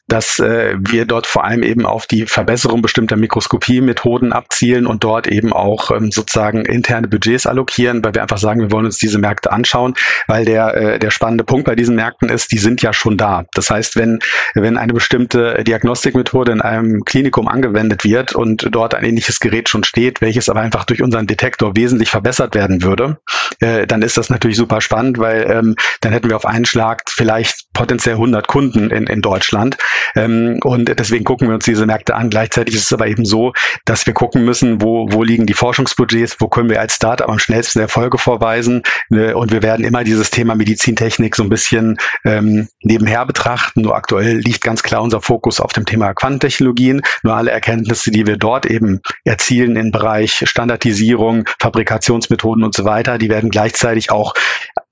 dass 0.08 0.38
äh, 0.38 0.76
wir 0.78 1.06
dort 1.06 1.26
vor 1.26 1.46
allem 1.46 1.64
eben 1.64 1.88
auf 1.88 2.06
die 2.06 2.28
Verbesserung 2.28 2.84
bestimmter 2.84 3.16
Mikroskopiemethoden 3.16 4.34
abzielen 4.34 4.86
und 4.86 5.04
dort 5.04 5.26
eben 5.26 5.52
auch 5.52 5.90
ähm, 5.90 6.12
sozusagen 6.12 6.64
interne 6.64 7.08
Budgets 7.08 7.48
allokieren, 7.48 8.06
weil 8.06 8.14
wir 8.14 8.22
einfach 8.22 8.38
sagen, 8.38 8.62
wir 8.62 8.72
wollen 8.72 8.86
uns 8.86 9.00
diese 9.00 9.18
Märkte 9.18 9.52
anschauen, 9.52 9.96
weil 10.28 10.46
der, 10.46 10.76
äh, 10.76 11.00
der 11.00 11.07
der 11.08 11.12
spannende 11.12 11.46
Punkt 11.46 11.66
bei 11.66 11.76
diesen 11.76 11.96
Märkten 11.96 12.28
ist, 12.28 12.52
die 12.52 12.58
sind 12.58 12.82
ja 12.82 12.92
schon 12.92 13.16
da. 13.16 13.46
Das 13.54 13.70
heißt, 13.70 13.96
wenn, 13.96 14.20
wenn 14.56 14.78
eine 14.78 14.92
bestimmte 14.92 15.64
Diagnostikmethode 15.64 16.52
in 16.52 16.62
einem 16.62 17.06
Klinikum 17.06 17.48
angewendet 17.48 18.04
wird 18.04 18.36
und 18.36 18.68
dort 18.72 18.94
ein 18.94 19.06
ähnliches 19.06 19.40
Gerät 19.40 19.70
schon 19.70 19.86
steht, 19.86 20.20
welches 20.20 20.50
aber 20.50 20.60
einfach 20.60 20.84
durch 20.84 21.02
unseren 21.02 21.26
Detektor 21.26 21.78
wesentlich 21.78 22.10
verbessert 22.10 22.56
werden 22.56 22.84
würde, 22.84 23.20
äh, 23.62 23.88
dann 23.88 24.02
ist 24.02 24.18
das 24.18 24.30
natürlich 24.30 24.58
super 24.58 24.82
spannend, 24.82 25.18
weil 25.18 25.50
ähm, 25.50 25.76
dann 26.02 26.12
hätten 26.12 26.30
wir 26.30 26.36
auf 26.36 26.46
einen 26.46 26.66
Schlag 26.66 27.04
vielleicht 27.08 27.72
potenziell 27.72 28.16
100 28.16 28.46
Kunden 28.46 28.90
in, 28.90 29.08
in 29.08 29.22
Deutschland. 29.22 29.78
Ähm, 30.16 30.60
und 30.62 31.00
deswegen 31.00 31.24
gucken 31.24 31.48
wir 31.48 31.56
uns 31.56 31.64
diese 31.64 31.86
Märkte 31.86 32.16
an. 32.16 32.30
Gleichzeitig 32.30 32.76
ist 32.76 32.88
es 32.88 32.94
aber 32.94 33.08
eben 33.08 33.24
so, 33.24 33.54
dass 33.86 34.06
wir 34.06 34.14
gucken 34.14 34.44
müssen, 34.44 34.82
wo, 34.82 35.08
wo 35.10 35.24
liegen 35.24 35.46
die 35.46 35.54
Forschungsbudgets, 35.54 36.36
wo 36.42 36.50
können 36.50 36.70
wir 36.70 36.82
als 36.82 36.96
Startup 36.96 37.30
am 37.30 37.40
schnellsten 37.40 37.80
Erfolge 37.80 38.18
vorweisen. 38.18 38.84
Äh, 39.10 39.32
und 39.32 39.54
wir 39.54 39.64
werden 39.64 39.86
immer 39.86 40.04
dieses 40.04 40.32
Thema 40.32 40.56
Medizin 40.56 40.97
Technik 40.98 41.36
so 41.36 41.44
ein 41.44 41.50
bisschen 41.50 41.98
ähm, 42.25 42.68
nebenher 42.84 43.25
betrachten. 43.25 43.82
Nur 43.82 43.96
aktuell 43.96 44.38
liegt 44.38 44.62
ganz 44.62 44.84
klar 44.84 45.01
unser 45.01 45.22
Fokus 45.22 45.62
auf 45.62 45.72
dem 45.72 45.86
Thema 45.86 46.13
Quantentechnologien. 46.13 47.01
Nur 47.24 47.36
alle 47.36 47.51
Erkenntnisse, 47.51 48.12
die 48.12 48.27
wir 48.27 48.36
dort 48.36 48.66
eben 48.66 49.00
erzielen 49.24 49.77
im 49.77 49.92
Bereich 49.92 50.44
Standardisierung, 50.46 51.46
Fabrikationsmethoden 51.60 52.63
und 52.63 52.75
so 52.75 52.84
weiter, 52.84 53.18
die 53.18 53.30
werden 53.30 53.50
gleichzeitig 53.50 54.12
auch 54.12 54.34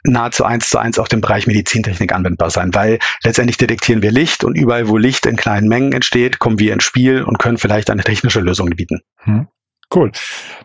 nahezu 0.03 0.45
eins 0.45 0.69
zu 0.69 0.77
eins 0.77 0.99
auf 0.99 1.07
den 1.07 1.21
Bereich 1.21 1.47
Medizintechnik 1.47 2.13
anwendbar 2.13 2.49
sein, 2.49 2.73
weil 2.73 2.99
letztendlich 3.23 3.57
detektieren 3.57 4.01
wir 4.01 4.11
Licht 4.11 4.43
und 4.43 4.55
überall, 4.55 4.87
wo 4.87 4.97
Licht 4.97 5.25
in 5.25 5.35
kleinen 5.35 5.67
Mengen 5.67 5.93
entsteht, 5.93 6.39
kommen 6.39 6.59
wir 6.59 6.73
ins 6.73 6.83
Spiel 6.83 7.23
und 7.23 7.39
können 7.39 7.57
vielleicht 7.57 7.89
eine 7.89 8.03
technische 8.03 8.39
Lösung 8.39 8.69
bieten. 8.69 9.01
Hm. 9.17 9.47
Cool. 9.93 10.11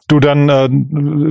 Du 0.09 0.18
dann 0.18 0.48
äh, 0.48 0.68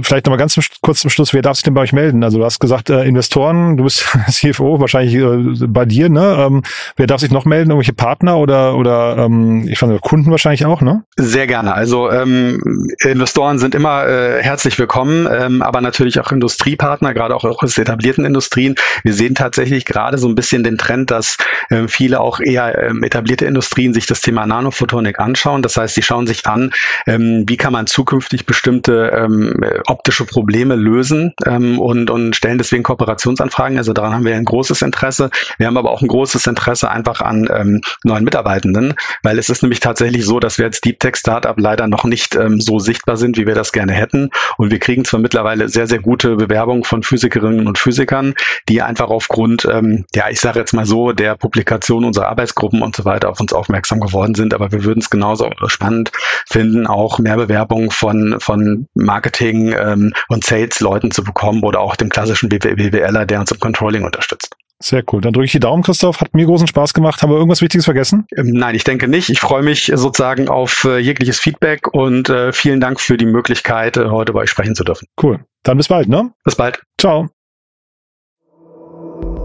vielleicht 0.03 0.25
nochmal 0.25 0.37
ganz 0.37 0.57
kurz 0.81 1.01
zum 1.01 1.09
Schluss, 1.09 1.33
wer 1.33 1.41
darf 1.41 1.57
sich 1.57 1.63
denn 1.63 1.73
bei 1.73 1.81
euch 1.81 1.91
melden? 1.91 2.23
Also 2.23 2.37
du 2.37 2.45
hast 2.45 2.59
gesagt, 2.59 2.89
äh, 2.89 3.03
Investoren, 3.03 3.75
du 3.75 3.83
bist 3.83 4.05
CFO, 4.29 4.79
wahrscheinlich 4.79 5.15
äh, 5.15 5.67
bei 5.67 5.85
dir, 5.85 6.07
ne? 6.07 6.37
Ähm, 6.39 6.63
wer 6.95 7.07
darf 7.07 7.19
sich 7.19 7.31
noch 7.31 7.45
melden? 7.45 7.71
Irgendwelche 7.71 7.93
Partner 7.93 8.37
oder 8.37 8.75
oder 8.75 9.17
ähm, 9.17 9.67
ich 9.67 9.79
fand 9.79 9.99
Kunden 10.01 10.31
wahrscheinlich 10.31 10.65
auch, 10.65 10.81
ne? 10.81 11.03
Sehr 11.17 11.47
gerne. 11.47 11.73
Also 11.73 12.09
ähm, 12.09 12.87
Investoren 13.03 13.59
sind 13.59 13.75
immer 13.75 14.07
äh, 14.07 14.41
herzlich 14.41 14.79
willkommen, 14.79 15.27
ähm, 15.29 15.61
aber 15.61 15.81
natürlich 15.81 16.19
auch 16.19 16.31
Industriepartner, 16.31 17.13
gerade 17.13 17.35
auch 17.35 17.43
aus 17.43 17.77
etablierten 17.77 18.23
Industrien. 18.23 18.75
Wir 19.03 19.13
sehen 19.13 19.35
tatsächlich 19.35 19.85
gerade 19.85 20.17
so 20.17 20.29
ein 20.29 20.35
bisschen 20.35 20.63
den 20.63 20.77
Trend, 20.77 21.11
dass 21.11 21.37
äh, 21.69 21.87
viele 21.87 22.21
auch 22.21 22.39
eher 22.39 22.81
ähm, 22.81 23.03
etablierte 23.03 23.45
Industrien 23.45 23.93
sich 23.93 24.05
das 24.05 24.21
Thema 24.21 24.45
Nanophotonik 24.45 25.19
anschauen. 25.19 25.61
Das 25.61 25.75
heißt, 25.75 25.95
sie 25.95 26.01
schauen 26.01 26.27
sich 26.27 26.45
an, 26.45 26.71
ähm, 27.07 27.43
wie 27.47 27.57
kann 27.57 27.73
man 27.73 27.87
zukünftig 27.89 28.45
bestimmte 28.45 29.11
ähm, 29.15 29.63
optische 29.87 30.25
Probleme 30.25 30.75
lösen 30.75 31.33
ähm, 31.45 31.79
und, 31.79 32.09
und 32.09 32.35
stellen 32.35 32.57
deswegen 32.57 32.83
Kooperationsanfragen. 32.83 33.77
Also 33.77 33.93
daran 33.93 34.13
haben 34.13 34.25
wir 34.25 34.35
ein 34.35 34.45
großes 34.45 34.81
Interesse. 34.81 35.29
Wir 35.57 35.67
haben 35.67 35.77
aber 35.77 35.91
auch 35.91 36.01
ein 36.01 36.07
großes 36.07 36.47
Interesse 36.47 36.89
einfach 36.89 37.21
an 37.21 37.49
ähm, 37.53 37.81
neuen 38.03 38.23
Mitarbeitenden, 38.23 38.93
weil 39.23 39.39
es 39.39 39.49
ist 39.49 39.61
nämlich 39.61 39.79
tatsächlich 39.79 40.25
so, 40.25 40.39
dass 40.39 40.57
wir 40.57 40.65
als 40.65 40.81
Deep 40.81 40.99
Tech 40.99 41.15
Startup 41.15 41.57
leider 41.59 41.87
noch 41.87 42.03
nicht 42.05 42.35
ähm, 42.35 42.61
so 42.61 42.79
sichtbar 42.79 43.17
sind, 43.17 43.37
wie 43.37 43.47
wir 43.47 43.55
das 43.55 43.71
gerne 43.71 43.93
hätten. 43.93 44.29
Und 44.57 44.71
wir 44.71 44.79
kriegen 44.79 45.05
zwar 45.05 45.19
mittlerweile 45.19 45.69
sehr, 45.69 45.87
sehr 45.87 45.99
gute 45.99 46.35
Bewerbungen 46.35 46.83
von 46.83 47.03
Physikerinnen 47.03 47.67
und 47.67 47.77
Physikern, 47.77 48.33
die 48.67 48.81
einfach 48.81 49.09
aufgrund, 49.09 49.65
ähm, 49.65 50.05
ja, 50.15 50.29
ich 50.29 50.39
sage 50.39 50.59
jetzt 50.59 50.73
mal 50.73 50.85
so, 50.85 51.11
der 51.11 51.35
Publikation 51.35 52.03
unserer 52.03 52.27
Arbeitsgruppen 52.27 52.81
und 52.81 52.95
so 52.95 53.05
weiter 53.05 53.29
auf 53.29 53.39
uns 53.39 53.53
aufmerksam 53.53 53.99
geworden 53.99 54.35
sind. 54.35 54.53
Aber 54.53 54.71
wir 54.71 54.83
würden 54.83 54.99
es 54.99 55.09
genauso 55.09 55.49
spannend 55.67 56.11
finden, 56.47 56.87
auch 56.87 57.19
mehr 57.19 57.37
Bewerbungen 57.37 57.68
Erfahrung 57.69 57.91
von, 57.91 58.35
von 58.39 58.87
Marketing 58.95 59.73
ähm, 59.77 60.13
und 60.27 60.43
Sales-Leuten 60.43 61.11
zu 61.11 61.23
bekommen 61.23 61.63
oder 61.63 61.79
auch 61.79 61.95
dem 61.95 62.09
klassischen 62.09 62.49
BWLer, 62.49 63.25
der 63.25 63.39
uns 63.39 63.51
im 63.51 63.59
Controlling 63.59 64.03
unterstützt. 64.03 64.55
Sehr 64.81 65.03
cool. 65.11 65.19
Dann 65.19 65.33
drücke 65.33 65.45
ich 65.45 65.51
die 65.51 65.59
Daumen, 65.59 65.83
Christoph. 65.83 66.21
Hat 66.21 66.33
mir 66.33 66.45
großen 66.45 66.67
Spaß 66.67 66.93
gemacht. 66.93 67.21
Haben 67.21 67.31
wir 67.31 67.35
irgendwas 67.35 67.61
Wichtiges 67.61 67.83
vergessen? 67.83 68.25
Ähm, 68.35 68.51
nein, 68.51 68.75
ich 68.75 68.85
denke 68.85 69.09
nicht. 69.09 69.29
Ich 69.29 69.41
freue 69.41 69.61
mich 69.61 69.91
sozusagen 69.93 70.47
auf 70.47 70.85
äh, 70.85 70.99
jegliches 70.99 71.37
Feedback 71.37 71.93
und 71.93 72.29
äh, 72.29 72.53
vielen 72.53 72.79
Dank 72.79 73.01
für 73.01 73.17
die 73.17 73.25
Möglichkeit, 73.25 73.97
äh, 73.97 74.05
heute 74.05 74.31
bei 74.31 74.41
euch 74.41 74.49
sprechen 74.49 74.75
zu 74.75 74.85
dürfen. 74.85 75.07
Cool. 75.21 75.41
Dann 75.63 75.77
bis 75.77 75.89
bald, 75.89 76.07
ne? 76.07 76.31
Bis 76.45 76.55
bald. 76.55 76.81
Ciao. 76.97 77.27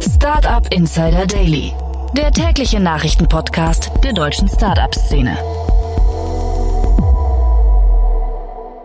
Startup 0.01 0.73
Insider 0.73 1.27
Daily, 1.27 1.73
der 2.17 2.31
tägliche 2.31 2.79
Nachrichtenpodcast 2.79 3.91
der 4.05 4.13
deutschen 4.13 4.49
Startup-Szene. 4.49 5.37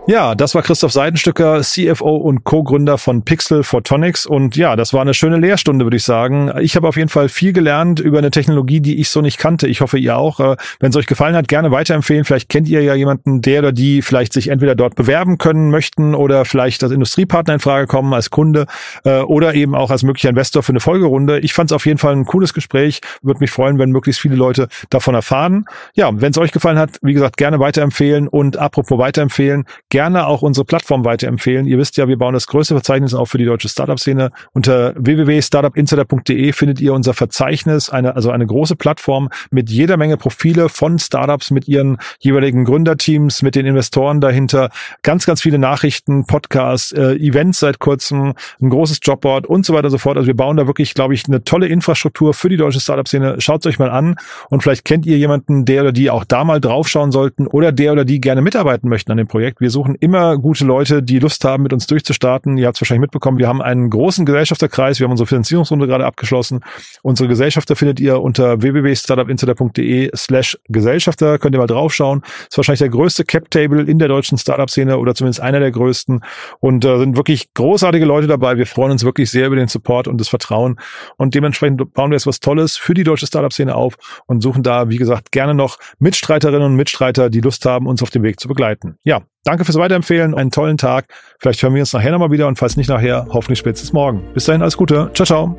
Ja, 0.10 0.34
das 0.34 0.56
war 0.56 0.64
Christoph 0.64 0.92
Seidenstücker, 0.92 1.62
CFO 1.62 2.16
und 2.16 2.44
Co-Gründer 2.44 2.98
von 2.98 3.22
Pixel 3.22 3.62
Photonics. 3.62 4.26
Und 4.26 4.56
ja, 4.56 4.76
das 4.76 4.92
war 4.92 5.02
eine 5.02 5.14
schöne 5.14 5.38
Lehrstunde, 5.38 5.86
würde 5.86 5.98
ich 5.98 6.04
sagen. 6.04 6.52
Ich 6.62 6.76
habe 6.76 6.88
auf 6.88 6.98
jeden 6.98 7.10
Fall 7.10 7.30
viel 7.30 7.54
gelernt 7.54 8.00
über 8.00 8.18
eine 8.18 8.32
Technologie, 8.32 8.82
die 8.82 9.00
ich 9.00 9.12
so 9.12 9.22
nicht 9.22 9.38
kannte. 9.38 9.68
Ich 9.68 9.82
hoffe, 9.82 10.00
ihr 10.00 10.18
auch. 10.18 10.40
Äh, 10.40 10.56
wenn 10.80 10.90
es 10.90 10.96
euch 10.96 11.06
gefallen 11.06 11.36
hat, 11.36 11.48
gerne 11.48 11.70
weiterempfehlen. 11.70 12.26
Vielleicht 12.26 12.50
kennt 12.50 12.68
ihr 12.68 12.82
ja 12.82 12.96
jemanden, 12.96 13.42
der 13.42 13.60
oder 13.60 13.72
die 13.72 14.02
vielleicht 14.02 14.34
sich 14.34 14.48
entweder 14.48 14.74
dort 14.74 14.96
bewerben 14.96 15.38
können 15.38 15.70
möchten 15.70 16.16
oder 16.16 16.44
vielleicht 16.44 16.82
als 16.82 16.92
Industriepartner 16.92 17.54
in 17.54 17.60
Frage 17.60 17.86
kommen, 17.86 18.12
als 18.12 18.32
Kunde 18.32 18.66
äh, 19.04 19.20
oder 19.20 19.54
eben 19.54 19.76
auch 19.76 19.92
als 19.92 20.02
möglicher 20.02 20.30
Investor 20.30 20.64
für 20.64 20.72
eine 20.72 20.80
Folgerunde. 20.80 21.38
Ich 21.38 21.54
fand 21.54 21.70
es 21.70 21.76
auf 21.76 21.86
jeden 21.86 22.00
Fall 22.00 22.16
ein 22.16 22.26
cooles 22.26 22.56
Gespräch. 22.56 23.02
Würde 23.22 23.42
mich 23.42 23.52
freuen, 23.52 23.78
wenn 23.78 23.92
möglichst 23.92 24.22
viele 24.22 24.38
Leute 24.38 24.70
davon 24.90 25.14
erfahren. 25.14 25.66
Ja, 25.94 26.10
wenn 26.12 26.32
es 26.32 26.38
euch 26.40 26.52
gefallen 26.52 26.80
hat, 26.80 26.98
wie 27.04 27.14
gesagt, 27.14 27.38
gerne 27.38 27.60
weiterempfehlen. 27.60 28.28
Und 28.28 28.58
apropos 28.58 28.98
weiterempfehlen, 28.98 29.66
gerne 29.90 29.99
gerne 30.00 30.28
auch 30.28 30.44
unsere 30.44 30.64
Plattform 30.64 31.04
weiterempfehlen. 31.04 31.66
Ihr 31.66 31.78
wisst 31.78 31.98
ja, 31.98 32.08
wir 32.08 32.18
bauen 32.18 32.34
das 32.34 32.48
größte 32.48 32.74
Verzeichnis 32.74 33.14
auf 33.14 33.32
für 33.32 33.38
die 33.38 33.44
deutsche 33.44 33.68
Startup-Szene. 33.68 34.32
Unter 34.54 34.94
www.startupinsider.de 34.96 36.54
findet 36.54 36.80
ihr 36.80 36.94
unser 36.94 37.14
Verzeichnis, 37.14 37.90
eine, 37.90 38.16
also 38.16 38.32
eine 38.32 38.46
große 38.46 38.78
Plattform 38.78 39.28
mit 39.52 39.70
jeder 39.70 39.98
Menge 39.98 40.16
Profile 40.16 40.70
von 40.70 41.00
Startups, 41.00 41.52
mit 41.52 41.68
ihren 41.68 41.98
jeweiligen 42.20 42.64
Gründerteams, 42.64 43.42
mit 43.42 43.56
den 43.56 43.66
Investoren 43.66 44.22
dahinter, 44.22 44.70
ganz, 45.04 45.26
ganz 45.26 45.42
viele 45.42 45.60
Nachrichten, 45.60 46.26
Podcasts, 46.26 46.94
äh, 46.94 47.16
Events 47.16 47.60
seit 47.60 47.80
kurzem, 47.80 48.36
ein 48.62 48.70
großes 48.70 49.00
Jobboard 49.02 49.48
und 49.48 49.66
so 49.66 49.74
weiter 49.74 49.88
und 49.88 49.92
so 49.92 49.98
fort. 49.98 50.16
Also 50.16 50.28
wir 50.28 50.36
bauen 50.38 50.56
da 50.56 50.66
wirklich, 50.66 50.94
glaube 50.94 51.14
ich, 51.14 51.26
eine 51.28 51.44
tolle 51.44 51.68
Infrastruktur 51.68 52.34
für 52.34 52.48
die 52.48 52.56
deutsche 52.56 52.80
Startup-Szene. 52.80 53.42
Schaut 53.42 53.66
euch 53.66 53.80
mal 53.80 53.90
an 53.90 54.16
und 54.50 54.64
vielleicht 54.64 54.86
kennt 54.86 55.06
ihr 55.06 55.18
jemanden, 55.18 55.66
der 55.66 55.82
oder 55.82 55.92
die 55.92 56.10
auch 56.10 56.24
da 56.24 56.46
mal 56.46 56.62
draufschauen 56.62 57.12
sollten 57.12 57.48
oder 57.48 57.74
der 57.74 57.92
oder 57.92 58.06
die 58.06 58.22
gerne 58.22 58.42
mitarbeiten 58.42 58.88
möchten 58.88 59.12
an 59.12 59.18
dem 59.18 59.28
Projekt. 59.28 59.60
Wir 59.60 59.70
suchen 59.70 59.89
immer 59.96 60.38
gute 60.38 60.66
Leute, 60.66 61.04
die 61.04 61.20
Lust 61.20 61.44
haben, 61.46 61.64
mit 61.64 61.74
uns 61.74 61.88
durchzustarten. 61.88 62.58
Ihr 62.58 62.68
habt 62.68 62.78
es 62.78 62.82
wahrscheinlich 62.82 63.02
mitbekommen, 63.02 63.38
wir 63.38 63.48
haben 63.48 63.62
einen 63.62 63.90
großen 63.90 64.26
Gesellschafterkreis, 64.26 65.00
wir 65.00 65.06
haben 65.06 65.12
unsere 65.12 65.28
Finanzierungsrunde 65.28 65.88
gerade 65.88 66.06
abgeschlossen. 66.06 66.62
Unsere 67.02 67.28
Gesellschafter 67.30 67.76
findet 67.76 68.00
ihr 68.00 68.22
unter 68.22 68.62
www.startupinsider.de 68.62 70.12
slash 70.16 70.58
Gesellschafter. 70.68 71.40
Könnt 71.40 71.56
ihr 71.56 71.60
mal 71.60 71.68
draufschauen. 71.68 72.24
Ist 72.50 72.58
wahrscheinlich 72.58 72.80
der 72.80 72.90
größte 72.90 73.26
Cap-Table 73.26 73.84
in 73.84 74.00
der 74.00 74.08
deutschen 74.08 74.38
Startup-Szene 74.38 74.98
oder 74.98 75.16
zumindest 75.16 75.42
einer 75.42 75.60
der 75.60 75.72
größten. 75.72 76.22
Und 76.60 76.86
äh, 76.86 76.98
sind 76.98 77.18
wirklich 77.18 77.54
großartige 77.54 78.06
Leute 78.06 78.28
dabei. 78.28 78.58
Wir 78.58 78.68
freuen 78.68 78.92
uns 78.92 79.04
wirklich 79.04 79.32
sehr 79.32 79.48
über 79.48 79.56
den 79.56 79.68
Support 79.68 80.08
und 80.08 80.20
das 80.20 80.30
Vertrauen. 80.30 80.80
Und 81.18 81.36
dementsprechend 81.36 81.94
bauen 81.94 82.12
wir 82.12 82.16
jetzt 82.16 82.28
was 82.28 82.40
Tolles 82.40 82.78
für 82.78 82.94
die 82.94 83.04
deutsche 83.04 83.28
Startup-Szene 83.28 83.76
auf 83.76 83.96
und 84.26 84.42
suchen 84.42 84.64
da, 84.64 84.90
wie 84.90 84.98
gesagt, 84.98 85.32
gerne 85.32 85.54
noch 85.54 85.78
Mitstreiterinnen 86.00 86.64
und 86.64 86.76
Mitstreiter, 86.76 87.30
die 87.30 87.42
Lust 87.42 87.66
haben, 87.66 87.88
uns 87.88 88.02
auf 88.02 88.10
dem 88.10 88.24
Weg 88.24 88.40
zu 88.40 88.48
begleiten. 88.48 88.98
Ja, 89.04 89.22
danke 89.44 89.66
fürs 89.66 89.78
Weiterempfehlen. 89.78 90.36
Einen 90.36 90.52
tollen 90.52 90.78
Tag. 90.78 91.06
Vielleicht 91.40 91.64
hören 91.64 91.74
wir 91.74 91.82
uns 91.82 91.94
nachher 91.94 92.12
nochmal 92.12 92.32
wieder 92.32 92.48
und 92.48 92.58
falls 92.58 92.78
nicht 92.78 92.90
nachher, 92.90 93.28
hoffentlich 93.30 93.60
spätestens 93.60 93.92
morgen. 93.94 94.24
Bis 94.34 94.46
dahin, 94.46 94.62
alles 94.62 94.78
Gute. 94.78 95.12
Ciao, 95.14 95.26
ciao. 95.26 95.58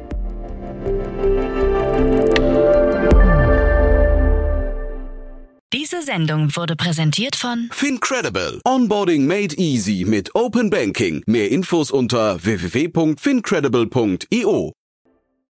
Diese 5.72 6.02
Sendung 6.02 6.54
wurde 6.56 6.74
präsentiert 6.76 7.36
von 7.36 7.70
Fincredible. 7.72 8.60
Onboarding 8.64 9.26
made 9.26 9.54
easy 9.56 10.04
mit 10.06 10.34
Open 10.34 10.68
Banking. 10.68 11.22
Mehr 11.26 11.50
Infos 11.50 11.90
unter 11.90 12.44
www.fincredible.io. 12.44 14.74